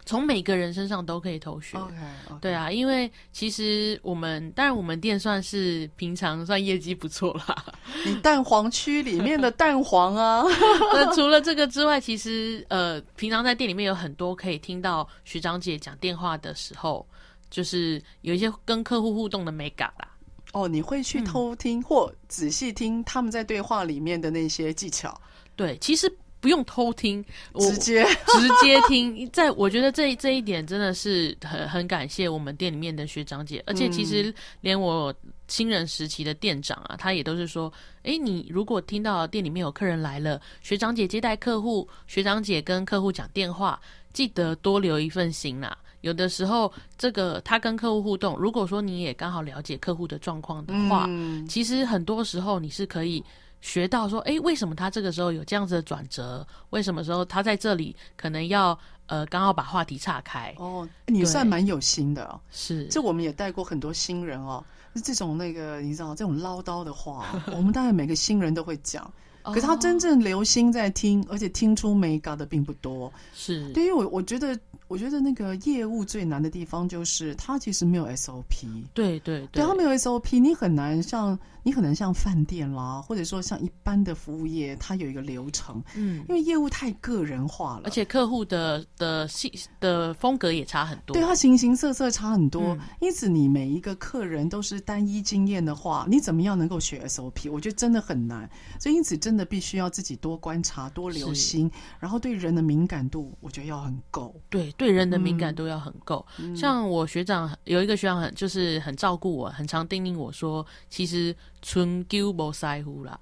[0.05, 2.39] 从每个人身上都可以偷学 okay.
[2.39, 7.65] 对啊，因为其实我们当然我们店算是平常算业绩不错啦。
[8.05, 10.43] 你蛋黄区里面的蛋黄啊，
[10.93, 17.03] 那除了这个之外，其实呃，平常在店里面有很多可以听到学长姐讲电话的时候，
[17.49, 20.07] 就是有一些跟客户互动的美感啦。
[20.53, 25.19] 哦，你会去偷听或仔细听他们在对话里面的那些技巧？
[25.55, 26.15] 对，其实。
[26.45, 27.25] 不用偷听，
[27.57, 28.05] 直接
[28.37, 29.27] 直接听。
[29.31, 34.31] 在我觉得这这一点真的是很很感谢我们店里面的学长姐，而且其实
[34.61, 35.11] 连我
[35.47, 43.81] 新人时期的店长啊，他也都是说：诶，你如果听到店里面有客人来了，学长姐接待客户，学长姐跟客户讲电话，
[44.13, 45.75] 记得多留一份心啦。
[46.01, 51.09] 有的时候，这个他跟客户互动，如果说你也刚好了解客户的状况的话，
[51.49, 53.23] 其实很多时候你是可以。
[53.65, 56.45] 学到说，哎，为什么他这个时候有这样子的转折？
[56.69, 60.53] 为什么时候他在这里可能要呃刚好把话题岔开？
[60.59, 62.39] 哦，你算蛮有心的哦。
[62.51, 64.63] 是，这我们也带过很多新人哦，
[65.03, 69.11] 这种那个你知道这种唠叨的话，我们大概每个新人都会讲。
[69.41, 73.11] 可是他真正留心在听，而且听出美感的并不多。
[73.33, 74.57] 是，对于我，我觉得，
[74.95, 78.65] 我觉得那个业务最难的地方就是他其实没有 SOP。
[78.95, 85.83] 对对对，对他没有 SOP，你很难像你很难像饭店啦，或者说像一般的服务业，它有一个流程。
[85.95, 91.13] 嗯，因为业务太个人化了，而且客户的的性的风格也差很多。
[91.13, 97.51] 对，他形形色色差很多，嗯，因此你每一个客人都是单一经验的话，你怎么样能够学 SOP？
[97.51, 98.49] 我觉得真的很难。
[98.79, 99.35] 所以因此真。
[99.35, 104.33] 真的必须要自己多观察、多留心，然后对人的敏感度，我觉得要很够。
[104.49, 106.25] 对，对人的敏感度要很够。
[106.37, 113.19] 嗯、像我学长有一个学长很就是很照顾我，很常叮咛我说，其实春秋不在乎啦。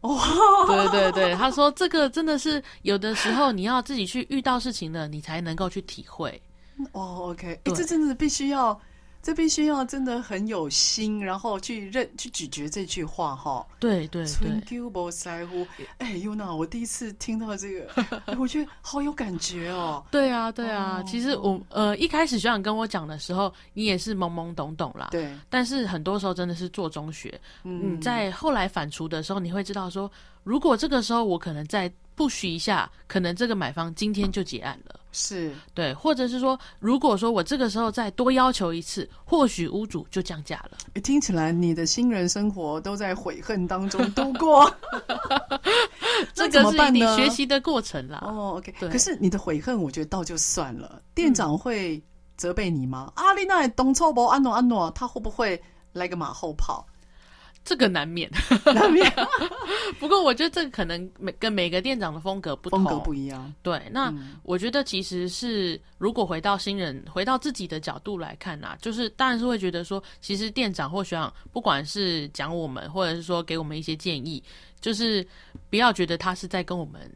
[0.00, 0.16] 哦，
[0.66, 6.40] 对对对，他说这个真的是有的时候你要自己去遇到事情了，你才能够去体会。
[6.92, 8.80] 哦，OK，哎，这真的必须要。
[9.22, 13.66] 这必须要真的很有心，然后去认去咀嚼这句话哈。
[13.78, 14.62] 对对对。
[15.98, 17.88] 哎，Yuna，我第一次听到这个，
[18.38, 20.02] 我觉得好有感觉哦。
[20.10, 21.00] 对啊，对啊。
[21.00, 25.08] 哦、其实我呃一开始学长跟我讲的时候，你也是懵懵懂懂啦。
[25.10, 25.30] 对。
[25.50, 27.38] 但是很多时候真的是做中学。
[27.64, 28.00] 嗯。
[28.00, 30.10] 在后来反刍的时候，你会知道说，
[30.42, 31.92] 如果这个时候我可能在。
[32.18, 34.98] 不许一下，可能这个买方今天就结案了。
[35.12, 40.76] 是对，或者是说，如果说我这个时候再多要求一次，或许屋主就降价了。
[41.00, 44.68] 听起来你的新人生活都在悔恨当中度过，
[46.34, 48.18] 这个是你学习的过程啦。
[48.22, 48.88] 哦，OK，对。
[48.88, 51.00] 可是你的悔恨，我觉得倒就算了。
[51.14, 52.02] 店长会
[52.36, 53.12] 责备你吗？
[53.14, 55.60] 阿丽娜东错不安诺安诺，他会不会
[55.92, 56.84] 来个马后炮？
[57.68, 58.30] 这个难免，
[58.74, 59.12] 难免。
[60.00, 63.52] 不过我觉得这个可能每跟每个店长的风格不同，风格不一样。
[63.62, 64.10] 对，那
[64.42, 74.42] 我觉得其实是如果回到新人，回到自己的角度来看啊，就是当然是会觉得说，其实店长或学长，不管是讲我们，或者是说给我们一些建议，
[74.80, 75.26] 就是
[75.68, 77.12] 不要觉得他是在跟我们。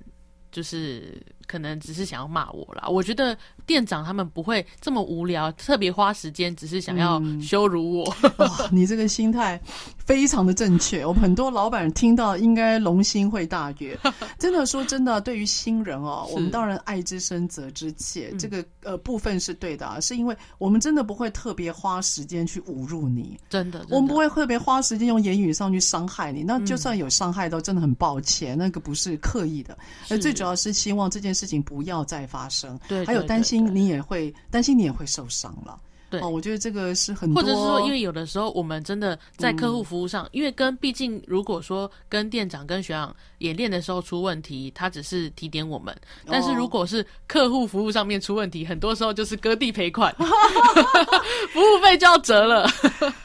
[0.53, 1.19] 就是
[1.53, 3.37] 可能只是想要骂我啦，我觉得
[3.67, 8.17] 店长他们不会这么无聊，特别花时间，只是想要羞辱我。
[8.23, 9.61] 嗯哦、 你这个心态
[9.99, 13.95] 非常的正确，我们很多老板听到应该龙心会大悦。
[14.38, 26.43] 真的说真的，对于新人哦，我们当然爱之深责之切，这个呃部分是对的啊，是因为我们真的不会特别花时间去侮辱你，真的，真的，我们不会特别花时间用言语上去伤害你。
[26.43, 30.33] 那就算有伤害到，真的很抱歉，那个不是刻意的，而最。
[30.33, 35.78] 主要是希望这件事情不要再发生，对，还有担心你也会担心你也会受伤了，
[36.11, 50.14] 对，哦，我觉得这个是很多，或者是说，因为有的时候我们真的在客户服务上，嗯、因为跟毕竟如果说跟店长跟学长演练的时候出问题，他只是提点我们，但是如果是客户服务上面出问题，很多时候就是割地赔款，
[51.52, 52.68] 服务费就要折了。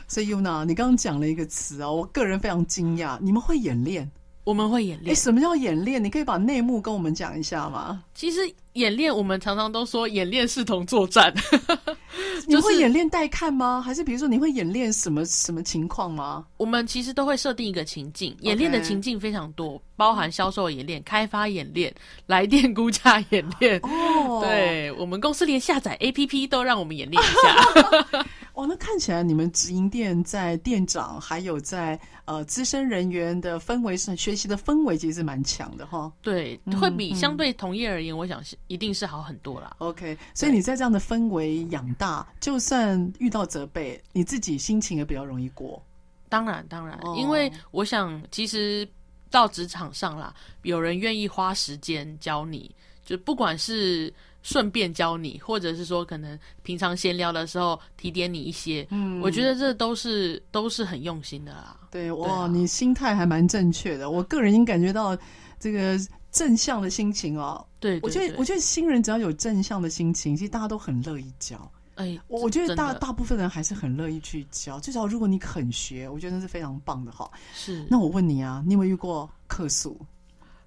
[0.07, 4.09] 所以 Yuna，你刚刚讲了一个词啊，我个人非常惊讶，你们会演练？
[4.47, 5.11] 我们会演练。
[5.11, 6.01] 哎，什么叫演练？
[6.01, 8.01] 你可以把内幕跟我们讲一下吗？
[8.15, 8.39] 其实
[8.77, 11.33] 演练，我们常常都说演练视同作战。
[12.47, 13.81] 你会演练带看吗？
[13.83, 16.45] 还是比如说你会演练什么什么情况吗？
[16.57, 21.93] 我们其实都会设定一个情境，演练的情境非常多，包含销售演练、开发演练、
[22.25, 23.79] 来电估价演练。
[23.83, 28.25] 哦，对，我们公司连下载 APP 都让我们演练一下。
[28.53, 36.09] 哇， 那看起来你们直营店在店长还有在呃资深人员的氛围上，学习的氛围其实是蛮强的哈。
[36.21, 39.75] 对，会比相对同业而言，嗯、我想是一定是好很多啦。
[39.79, 45.81] OK，所以你在这样的氛围养大，就算遇到责备，你自己心情也比较容易过。
[46.29, 48.87] 当然，当然，因为我想，其实
[49.29, 52.73] 到职场上啦，有人愿意花时间教你，
[53.05, 54.13] 就不管是。
[54.43, 61.75] 顺便教你，或者是说可能平常闲聊的时候提点你一些，嗯，我觉得这都是都是很用心的啦。
[61.91, 65.17] 对，哇，啊、你心态还蛮正确的，我个人已经感觉到
[65.59, 65.99] 这个
[66.37, 67.65] 正向的心情哦。
[67.79, 71.69] 对，对，对，我觉得我觉得新人只要有正向的心情，其实大家都很乐意教。
[71.95, 77.29] 哎，我我觉得大大部分人还是很乐意去教，至少如果你肯学，我觉得那是非常棒的哈。
[77.55, 79.99] 是，那我问你啊，你有没有遇过客诉？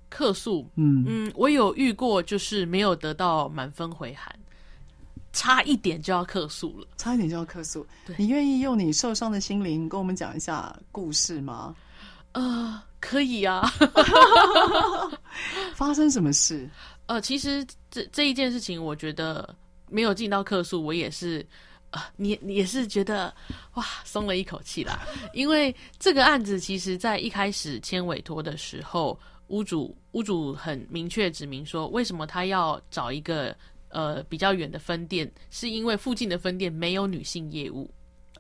[0.09, 4.35] 客诉，嗯嗯，我有遇过，就是没有得到满分回函，
[5.33, 7.87] 差一点就要客诉了，差一点就要客诉。
[8.05, 11.77] 对，你愿意用你受伤的心灵跟我们讲一下故事吗？
[12.33, 13.63] 呃，可以啊。
[15.75, 16.69] 发生什么事？
[17.07, 19.55] 呃，其实这这一件事情，我觉得
[19.89, 21.47] 没有进到客诉，我也是，
[21.91, 23.35] 呃，你你也是觉得
[23.75, 25.01] 哇，松了一口气啦。
[25.35, 29.19] 因为这个案子，其实在一开始签委托的时候。
[29.51, 33.53] 屋主屋主很明确指明说，为什么他要找一个
[33.89, 37.91] 呃比较远的分店，是因为附近的分店没有女性业务。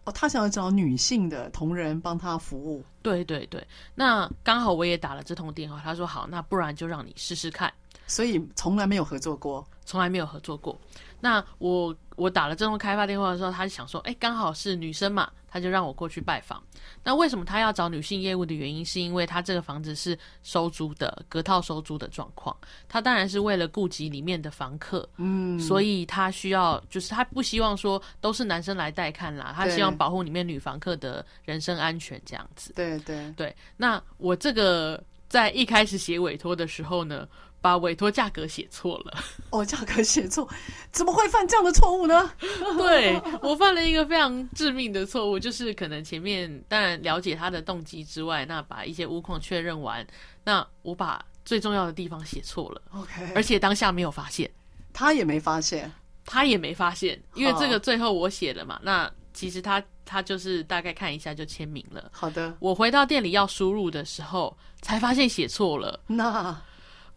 [0.04, 2.82] 哦，他想要找女性的同仁帮他服务。
[3.02, 7.72] 对对对，那刚好我也打了这通电话，他说好，那不然就让你试试看。
[8.06, 10.78] 所以从来没有合作过，从来没有合作过。
[11.20, 15.30] 那我我打了这通开发电话的时候，他就想说，哎，刚好是女生嘛。
[15.50, 16.62] 他就让我过去拜访。
[17.02, 22.56] 那为什么他要找女性业务的原因，是因为他这个房子是收租的，隔套收租的状况。
[22.88, 32.72] 他当然是为了顾及里面的房客，嗯，所以他需要，就是他不希望说都是男生来带看啦，他希望保护里面女房客的人身安全这样子。
[32.74, 33.54] 对对对。
[33.76, 37.28] 那我这个在一开始写委托的时候呢，
[37.60, 39.22] 把委托价格写错了。
[39.50, 40.48] 哦，价格写错，
[40.92, 42.32] 怎么会犯这样的错误呢？
[42.78, 50.06] 对，我犯了一个非常致命的错误，就是可能前面当然了解他的动机之外，那把一些物况确认完，
[50.44, 52.82] 那我把最重要的地方写错了。
[52.92, 54.48] OK，而且当下没有发现，
[54.92, 55.90] 他也没发现，
[56.24, 58.78] 他也没发现，因为这个最后我写了嘛。
[58.82, 62.10] 那其实他他就是大概看一下就签名了。
[62.12, 65.98] 好的，我回到店里要输入的时候，才发现写错了。
[66.06, 66.56] 那。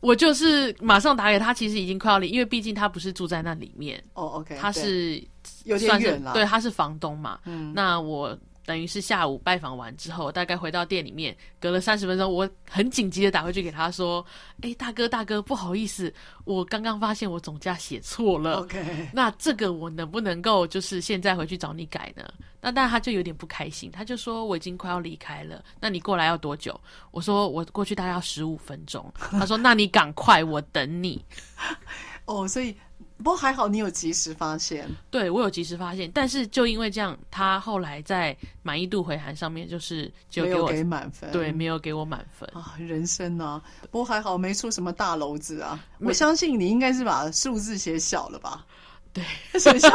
[0.03, 4.03] 我就是马上打给他，其实已经快要离，因为毕竟他不是住在那里面。
[4.13, 5.23] 哦，OK，他是
[5.63, 6.33] 有点远了。
[6.33, 7.39] 对，他是房东嘛。
[7.45, 8.37] 嗯，那我。
[8.65, 14.25] 等于是下午拜访完之后，大概回到店里面，隔了三十分钟，我很紧急的打回去给他说
[14.61, 16.13] ：“哎、欸，大哥大哥，不好意思，
[16.45, 18.61] 我刚刚发现我总价写错了。
[18.61, 22.23] OK，那这个我能不能够就是现在回去找你改呢？”
[22.61, 26.79] 那但他就有点不开心，他就说：“我已经快要离开了，那你过来要多久？”
[27.11, 31.21] 我说：“我过去大概要十五分钟。”他说：“那你赶快，我等你。
[32.25, 32.73] ”哦，所以。
[33.23, 34.87] 不过还好，你有及时发现。
[35.09, 43.61] 对，我有及时发现，但是就因为这样，他后来在满意度回函上面就是就给我没有给满分，对，没有给我满分啊，人生啊。
[43.89, 45.83] 不过还好没出什么大篓子啊。
[45.99, 48.65] 我相信你应该是把数字写小了吧。
[49.13, 49.23] 对，
[49.59, 49.89] 写小，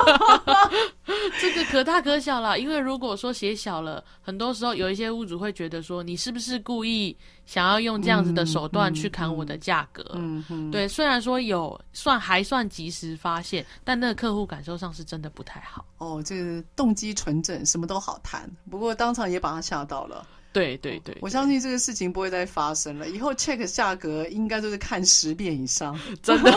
[1.41, 2.61] 这个可大可小了。
[2.61, 10.05] 因为如果说写小了，很多时候有一些屋主会觉得说，你是不是故意想要用这样子的手段去砍我的价格？
[10.15, 10.87] 嗯嗯，对。
[10.87, 15.85] 虽然说有算还算及时发现，但那个客户感受上是真的不太好。
[15.99, 18.49] 哦，这个动机纯正，什么都好谈。
[18.71, 20.25] 不过当场也把他吓到了。
[20.53, 23.09] 对对对，我相信这个事情不会再发生了。
[23.09, 26.53] 以后 check 价格应该都是看十遍以上，真的。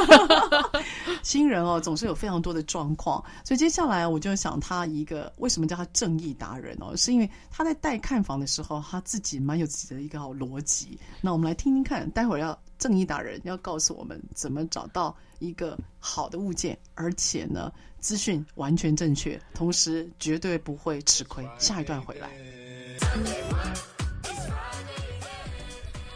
[1.24, 10.98] 新人哦，总是有非常多的状况，所以接下来我就想他一个为什么叫他正义达人哦，是因为他在带看房的时候，他自己蛮有自己的一个好逻辑。
[11.22, 21.48] 那我们来听听看，待会儿要正义达人要告诉我们怎么找到一个好的物件，而且呢，资讯完全正确，同时绝对不会吃亏。
[21.60, 22.30] 下一段回来。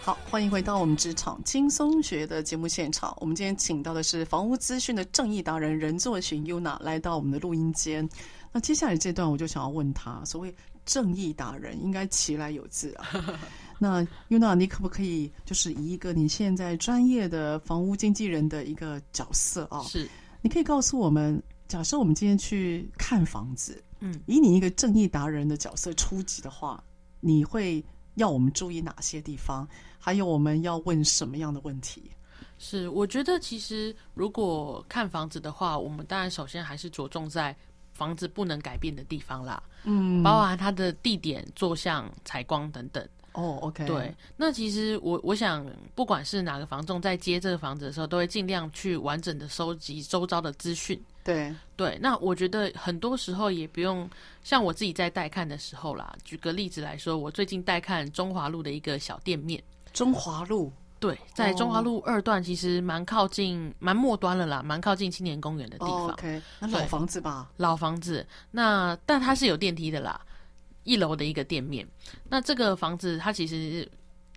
[0.02, 3.16] 好，欢迎回到我们职场轻松学的节目现场。
[3.20, 8.08] 我们今天请到的是房屋资讯的正义达人任作寻 Yuna 来到我们的录音间。
[8.52, 10.54] 那接下来这段，我就想要问他：所谓
[10.86, 13.08] 正义达人，应该其来有自啊。
[13.80, 19.82] 那 Yuna，你可不可以就是以一个你现在专业的房屋经纪人的一个角色啊？
[19.84, 20.08] 是，
[20.42, 26.84] 你可以告诉我们，假设我们今天去看房子，嗯，以你一个正义达人的角色出击的话，
[27.20, 27.84] 你会
[28.16, 29.68] 要我们注意哪些地方？
[30.00, 32.12] 还有我们要问什么样的问题？
[32.58, 37.56] 是，我觉得其实如果看房子的话，我们当然首先还是着重在
[37.94, 43.06] 房子不能改变的地方啦，嗯，包含它的地点、坐向、采光等等。
[43.36, 44.14] 哦，OK，对。
[44.38, 51.02] 那其实我我想，不管是哪个房仲在接这个房子的时候，都会尽量去完整的收集周遭的资讯。
[51.24, 54.08] 对对，那我觉得很多时候也不用
[54.44, 56.16] 像我自己在带看的时候啦。
[56.24, 59.62] 举个例子来说，我最近带看中华路的一个小店面。
[59.92, 66.02] 中华路，对，在中华路二段，其实蛮靠近，蛮末端了啦，蛮靠近青年公园的地方。
[66.02, 68.28] Oh, OK，那老房子吧，老房子。
[68.52, 70.20] 那但它是有电梯的啦，
[70.86, 71.86] 一楼的一个店面。
[72.30, 73.86] 那这个房子它其实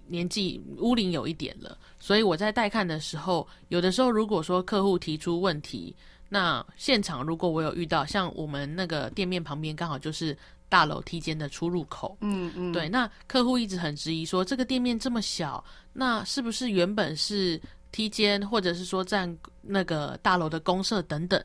[0.08, 5.94] 年纪屋龄有一点了，所以我在带看的时候，有的时候如果说客户提出问题，
[6.28, 10.36] 那现场如果我有遇到，像我们那个店面旁边刚好就是。
[10.70, 17.58] 大楼梯间的出入口，嗯嗯，对，那客户一直很质疑说，这个店面这么小，那是不是原本是
[17.90, 21.42] 梯间，或者是说占那个大楼的公设等等？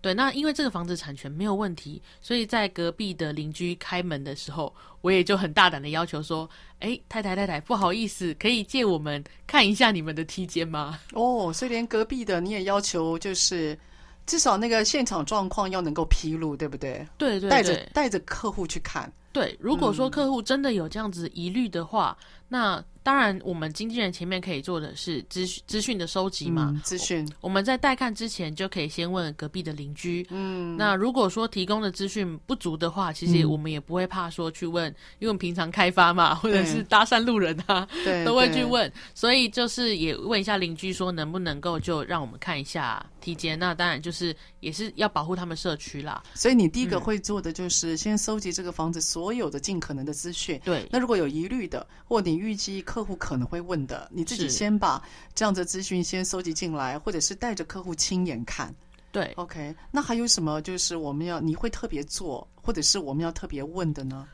[0.00, 6.48] 对，那因为这个房子产权没有问题，所以在隔壁的邻居开门的时候，我也就很大胆的要求说，
[6.80, 10.98] 哎，太太太太，不好意思，可以借我们看一下你们的梯间吗？
[11.14, 13.78] 哦，所以连隔壁的你也要求就是。
[14.26, 17.06] 至少那个现场状况要能够披露，对不对？
[17.16, 19.08] 对对对，带着带着客户去看。
[19.30, 22.84] 对，如果说客户真的有这样子疑虑的话，嗯、那。
[23.06, 26.72] 当然，我们经纪人前面可以做的是资讯资讯的收集嘛。
[26.74, 30.26] 嗯、资讯，我们在带看之前就可以先问隔壁的邻居。
[30.30, 38.92] 嗯，那如果说提供的资讯不足的话，其实我们也不会怕说去问，嗯、因为我们平常开发嘛， 或者是搭讪路人啊，对， 都会去问。
[39.14, 43.56] 所以就是也问一下邻居，说能不能够就让我们看一下体检。
[43.56, 46.24] 那当然就是也是要保护他们社区啦。
[46.34, 50.60] 所以你第一个会做的就是先收集这个房子所有的尽可能的资讯。
[50.64, 52.82] 对，那如果有疑虑的，或你预计。
[52.96, 55.02] 客户可能会问的，你自己先把
[55.34, 58.74] 这样的资讯先收集进来，或者是带着客户亲眼看。
[59.12, 59.76] 对，OK。
[59.90, 60.62] 那还有什么？
[60.62, 64.26] 就是我们要你会特别做，或者是我们要特别问的呢？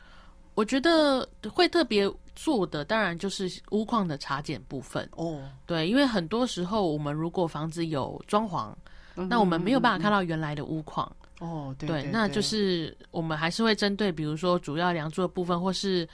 [0.55, 5.41] 我觉得会特别做的，当然就是屋况的查检部分哦。
[5.65, 8.73] 对，因为很多时候我们如果房子有装潢，
[9.15, 11.13] 嗯、那我们没有办法看到原来的屋况。
[11.39, 16.07] 哦，对，对，对，对，那就是我们还是会针对，比如说主要梁柱的部分，或是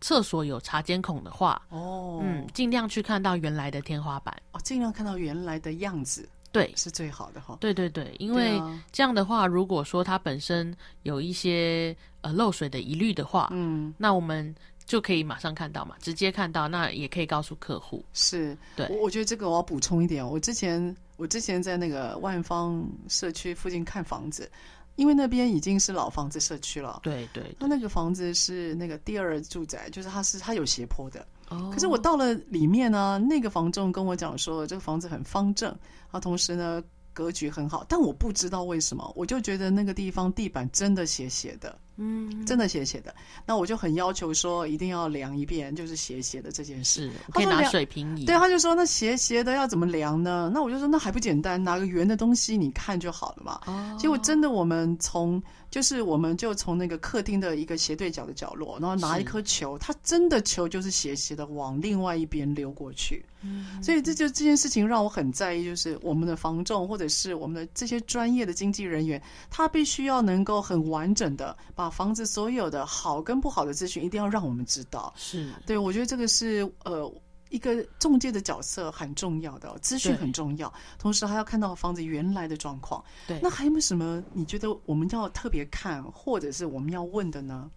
[0.00, 7.56] 厕所有查监孔的话，哦，嗯，尽量去看到原来的天花板，哦，尽量看到原来的样子，对，是最好的哈。
[7.60, 8.60] 对对对，因为
[8.92, 18.04] 这样的话，如果说它本身有一些呃漏水的疑虑的话，嗯，那我们就可以马上看到嘛，直接看到，那也可以告诉客户。
[18.12, 24.50] 是，对，我我觉得这个我要补充一点，我之前我之前在那个万方社区附近看房子。
[24.96, 27.56] 因为那边已经是老房子社区了，对对，对。
[27.60, 31.26] 那那个房子是那个第二住宅，就是它是它有斜坡的。
[31.48, 31.70] 哦。
[31.72, 35.74] 可是我到了里面呢，那个房仲跟我讲说，这个房子很方正，
[36.10, 36.82] 啊，同时呢
[37.16, 41.78] 格局很好，但我不知道为什么，我就觉得那个地方地板真的斜斜的。
[41.98, 43.14] 嗯，真的斜斜的，
[43.46, 47.10] 那我就很要求说一定要量一遍，就是斜斜的这件事。
[47.32, 48.26] 可以拿水平仪。
[48.26, 50.50] 对，他就说那斜斜的要怎么量呢？
[50.52, 53.60] 那我就说那还不简单，拿个圆的东西你看就好了嘛。
[53.64, 53.96] 哦。
[53.98, 55.42] 结果真的，我们从
[55.76, 63.24] 就是我们就从那个客厅的一个斜对角的角落，然后拿一颗球，它真的球就是斜斜的往另外一边溜过去。
[63.42, 63.82] 嗯。
[63.82, 69.20] 所以这就这件事情让我很在意，就是我们的房仲或者是我们的这些专业的经纪人员，
[69.50, 71.90] 他必须要能够很完整的把。
[71.96, 75.10] 房子所有的好跟不好的资讯，一定要让我们知道。
[75.16, 77.10] 是对，我觉得这个是呃
[77.50, 83.04] 一个中介的角色很重要的，资讯很重要，同时还要看到房子原来的状况。
[83.26, 87.70] 对，那还有没有什么你觉得我们要特别看，或者是我们要问的呢？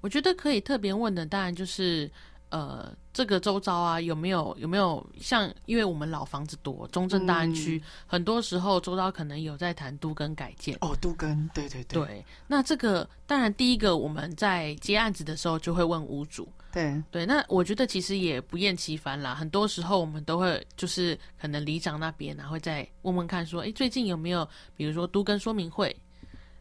[0.00, 2.10] 我觉得可以特别问的，当然就是。
[2.50, 12.06] 呃，这个周遭啊，有没有有没有像，因为我们老房子多，中正大安区、嗯、很多时候周遭可能有在谈都更改建哦，都更，对对对。
[12.06, 17.26] 对，那这个当然第一个我们在接案子的时候就会问屋主，对对。
[17.26, 25.94] 那我觉得其实也不厌其烦啦，很多时候我们都会就是可能里长那边然后再问问看说，哎，最近有没有比如说都更说明会？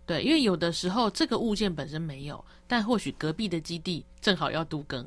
[0.05, 5.05] 对，因为有的时候这个物件本身没有，但或许隔壁的基地正好要都更。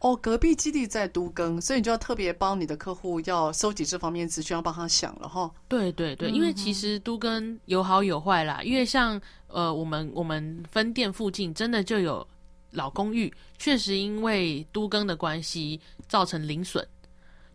[0.00, 5.50] 哦，隔壁基地在都更，所以你就要特别帮你的客户要收集这方面资讯，要帮他想了哈。
[5.68, 12.26] 对对对，因为其实都更有好有坏啦，因为像呃我们我们分店附近真的就有
[12.70, 16.86] 老公寓，确实因为都更的关系造成零损。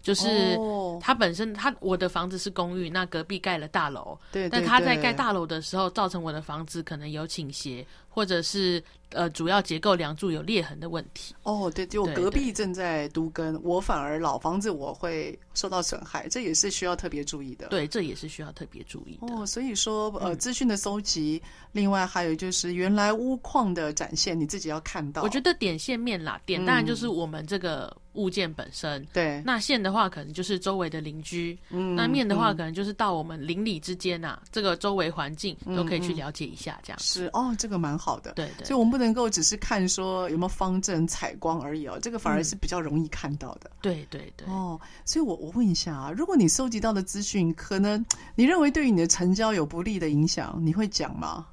[0.01, 0.55] 就是
[1.01, 7.83] 他本身，他我的房子是公寓，那隔壁盖了大楼，对，但他在盖大楼的时候，造成我的房子可能有倾斜，
[8.15, 11.35] 或者是呃主要结构梁柱有裂痕的问题。
[11.43, 17.67] 哦，对，就我隔壁正在都根，我反而老房子我会受到损害，这也是需要特别注意的。
[17.67, 19.35] 对，这也是需要特别注意的。
[19.35, 25.23] 哦，所以说呃资讯的搜集，嗯，另外还有就是原来屋况的展现，你自己要看到。
[25.23, 51.47] 我觉得点线面啦，点当然就是我们这个物件本身，嗯、对，那线的话可能就是周围的邻居，嗯，那面的话可能就是到我们邻里之间呐、啊嗯，这个周围环境都可以去了解一下，这样、嗯、是哦，这个蛮好的，对对，所以我们不能够只是看说有没有方正采光而已哦，这个反而是比较容易看到的，嗯、对对对，哦，所以我我问一下啊，如果你收集到的资讯可能你认为对于你的成交有不利的影响，你会讲吗？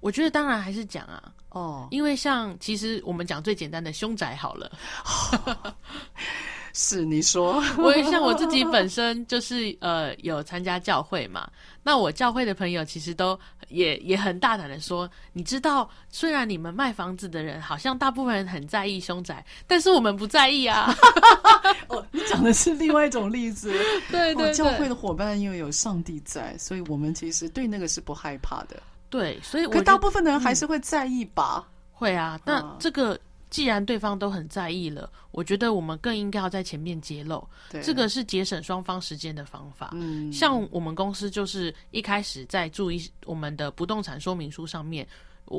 [0.00, 4.70] 我觉得当然还是讲啊，哦，因为像其实我们讲最简单的凶宅好了。
[6.76, 11.48] 是你说， 我也像我自己本身就是呃有参加教会嘛，
[11.84, 20.92] 那我教会的朋友其实都也也很大胆的说，你知道，虽然你们卖房子的人好像大部分人很在意凶宅，但是我们不在意啊。
[21.86, 23.72] 哦，你讲的是另外一种例子，
[24.10, 28.82] 对，对对，教会的伙伴因为有上帝在，所以我们其实对那个是不害怕的。
[29.08, 31.64] 对，所以我可大部分的人还是会在意吧？
[31.64, 33.16] 嗯、会啊，那这个。
[33.54, 37.48] 既然对方都很在意了，我觉得我们更应该要在前面揭露。
[37.84, 39.90] 这个是节省双方时间的方法。
[39.92, 45.06] 嗯，像我们公司就是一开始在注意我们的不动产说明书上面，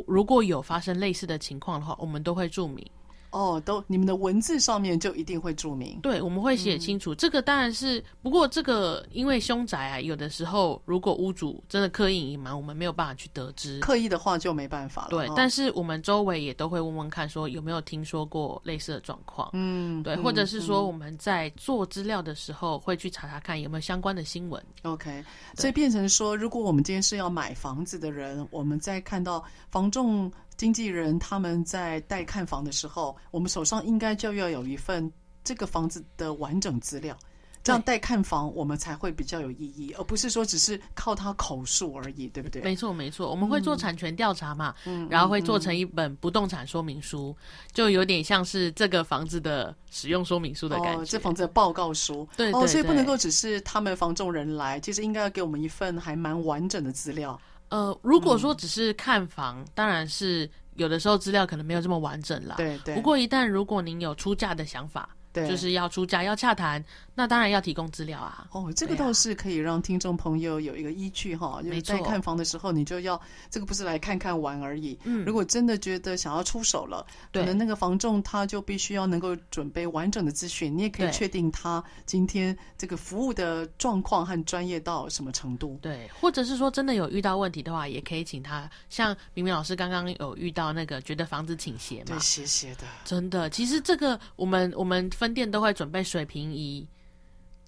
[0.08, 2.86] 如果有发生类似的情况的话，我们都会注明。
[3.32, 7.14] 哦，都你们的文字上面就一定会注明，对，我们会写清楚。
[7.14, 13.80] 嗯、这个当然是，不过这个因为凶宅啊，有的时候如果屋主真的刻意隐瞒，我们没有办法去得知。
[13.82, 15.10] 刻意的话就没办法了。
[15.10, 19.50] 对，哦、但是我们周围也都会问问看，说有没有听说过类似的状况。
[19.54, 24.64] 嗯，对，或者是说我们在做资料的时候会去查查看有没有相关的新闻。
[24.84, 25.24] OK，
[25.56, 30.32] 所以变成说，如果我们今天是要买房子的人，我们在看到房仲。
[30.58, 35.12] 经纪人他们在带看房的时候，我们手上应该就要有一份
[35.44, 37.18] 这个房子的完整资料，
[37.64, 42.62] 这样带看房我们才会比较有意义，而不是说只是靠他口述而已，对不对？
[42.62, 57.40] 没错，没错，我们会做产权调查嘛，嗯，然后会做成一本不动产说明书，嗯、就有点像是这个房子的使用说明书的感觉，哦、这房子的报告书，对，对，对，哦，所以不能够只是他们房仲人来，其实应该要给我们一份还蛮完整的资料。
[57.70, 62.56] 呃，如果说只是看房，嗯、当然是有的时候资料可能没有这么完整啦。
[62.58, 62.96] 对对。
[62.96, 65.10] 不过一旦如果您有出价的想法。
[65.36, 66.82] 对，就是要出价，要洽谈，
[67.14, 68.48] 那当然要提供资料啊。
[68.52, 71.60] 哦，这个倒是可以让听众朋友有一个依据哈。
[71.62, 71.94] 没错。
[71.94, 74.98] 在看房的时候，你就要这个不是来看看玩而已。
[75.04, 75.26] 嗯。
[75.26, 85.78] 如果真的觉得想要出手了，可能那个房仲他就必须要能够准备完整的资讯，你也可以确定他今天这个服务的状况和专业到什么程度。
[85.82, 92.84] 对，或者是说真的有遇到问题的话，也可以请他，像明明老师刚刚有遇到那个觉得房子倾斜嘛，对，斜斜的。
[93.04, 95.10] 真的，其实这个我们我们。
[95.16, 96.88] 分店都会准备水平仪，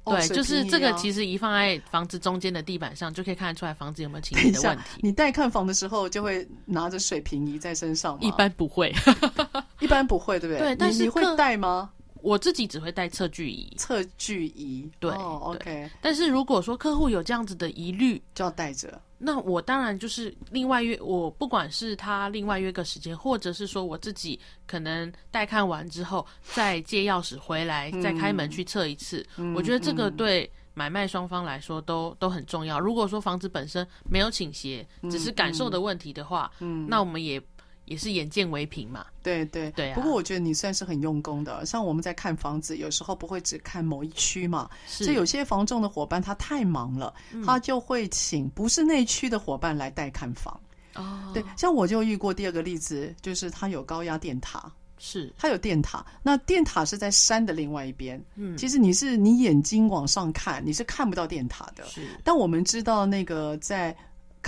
[0.05, 4.99] 对，哦、就是这个其实一放在房子中间的地板上，就可以看得出来房子有没有倾斜的问题。
[5.01, 8.19] 你带看房的时候就会拿着水平仪在身上吗？
[8.21, 8.93] 一般不会，
[9.79, 10.59] 一般不会，对不对？
[10.59, 11.89] 对，但是你，你会带吗？
[12.21, 15.89] 我自己只会带测距仪，测距仪，对、哦、，OK。
[16.01, 19.01] 但是如果说客户有这样子的疑虑，就要带着。
[19.19, 29.25] 那我当然就是另外约，我不管是他另外约个时间，或者是说我自己可能带看完之后再借钥匙回来，再开门去测一次。
[29.37, 32.79] 嗯、我觉得这个对买卖双方来说都都很重要。
[32.79, 37.41] 如果说房子本身没有倾斜，只是感受的问题的话，嗯，那我们也。
[37.87, 39.93] 也是眼见为凭嘛，对对对。
[39.93, 47.13] 不过我觉得你算是很用功的，像我们在看房子，有时候不会只看某一区嘛，所以有些房仲的伙伴他太忙了，
[47.45, 50.59] 他就会请不是那区的伙伴来带看房。
[50.95, 58.21] 哦，对，像我就遇过第二个例子，就是他有高压电塔，是，他有电塔，那电塔是在山的另外一边。
[58.35, 61.85] 嗯，其实你是你眼睛往上看，你是看不到电塔的。
[61.85, 63.95] 是，但我们知道那个在。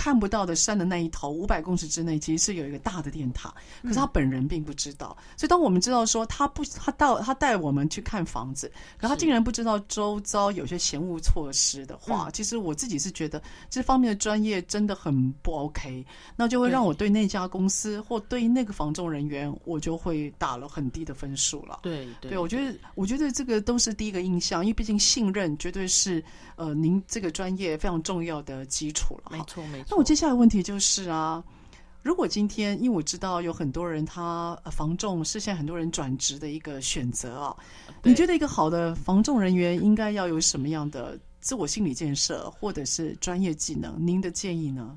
[0.00, 5.14] 看不到的山的那一头，五百公尺之内其实是有一个大的电塔，可是他本人并不知道。
[5.20, 16.02] 嗯、所以当我们知道说他不，他到他带我们去看房子，可他竟然不知道周遭有些嫌恶措施的话，嗯、其实我自己是觉得这方面的专业真的很不 OK，
[16.34, 21.80] 那就会让我对那家公司或对那个房仲人员，我就会打了很低的分数了。
[21.82, 26.24] 对对，对，我觉得我觉得这个都是第一个印象，因为毕竟信任绝对是
[26.56, 29.30] 呃您这个专业非常重要的基础了。
[29.30, 29.89] 没错没错。
[29.90, 31.42] 那我接下来问题就是啊，
[32.04, 37.56] 如果今天，因为我知道有很多人他防重是现在很多人转职的一个选择啊，
[38.04, 43.96] 你觉得一个好的防重人员应该要有什么样的自我心理建设，或者是专业技能？
[43.98, 44.96] 您的建议呢？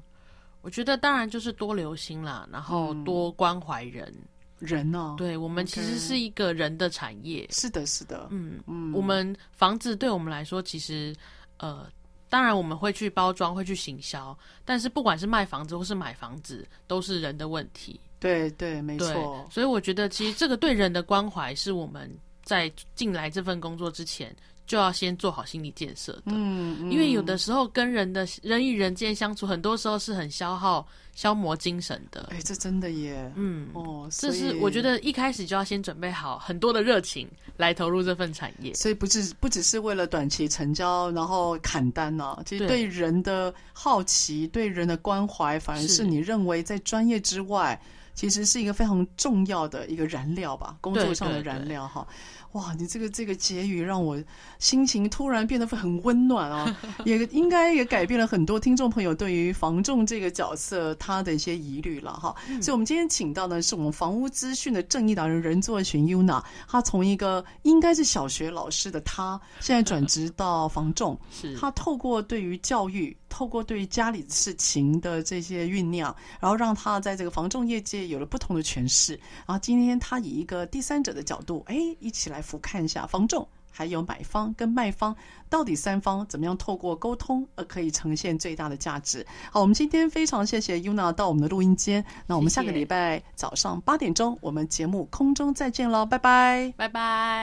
[0.61, 4.13] 我觉得当然就是多留心啦，然后多关怀人，
[4.59, 5.15] 嗯、人呢、哦？
[5.17, 11.15] 对，我们其实是一个人的产业，是的，是的，嗯嗯，我们房子对我们来说，其实
[11.57, 11.87] 呃。
[12.33, 17.99] 当然，我们会去包装，会去行销，但是不管是卖房子或是买房子，都是人的问题。
[18.19, 19.47] 对对，没错。
[19.51, 22.11] 所以我觉得，其实这个对人的关怀是我们
[22.43, 26.23] 在进来这份工作之前就要先做好心理建设的。
[26.27, 30.85] 嗯，嗯，因为有的时候跟人的人与人之间相处，很多时候是很消耗。
[31.15, 42.41] 消磨精神的，哎，这真的耶，嗯，哦，这是我觉得一开始就要先准备好很多的热情来投入这份产业，所以不只不只是为了短期成交，然后砍单呢、啊。
[42.47, 47.79] 其实对人的好奇，对，对人的关怀，反而是你认为在专业之外，
[48.15, 52.07] 其实是一个非常重要的一个燃料吧，工作上的燃料哈。
[52.53, 54.21] 哇，你这个这个结语让我
[54.59, 56.75] 心情突然变得很温暖啊，
[57.05, 62.35] 也应该也改变了很多听众朋友对于房仲这个角色他的一些疑虑了哈。
[62.47, 73.15] 嗯、所以，我们今天请到的是我们房屋资讯的正义党人任作群 Yuna，他从一个应该是小学老师的他，现在转职到房仲， 是他透过对于教育。
[73.29, 79.13] 透过对于家里的事情的这些酝酿，然后让他在这个房仲业界有了不同的诠释。
[79.47, 85.15] 然后今天他以一个第三者的角度，哎，一起来俯看一下房仲，还有买方跟卖方
[85.49, 89.25] 到底三方怎么样透过沟通而可以呈现最大的价值。
[89.51, 92.05] 好，我们今天非常谢谢 Yuna 到我们的录音间。
[92.27, 97.41] 那我们下个礼拜早上八点钟，我们节目空中再见喽，拜拜，拜拜。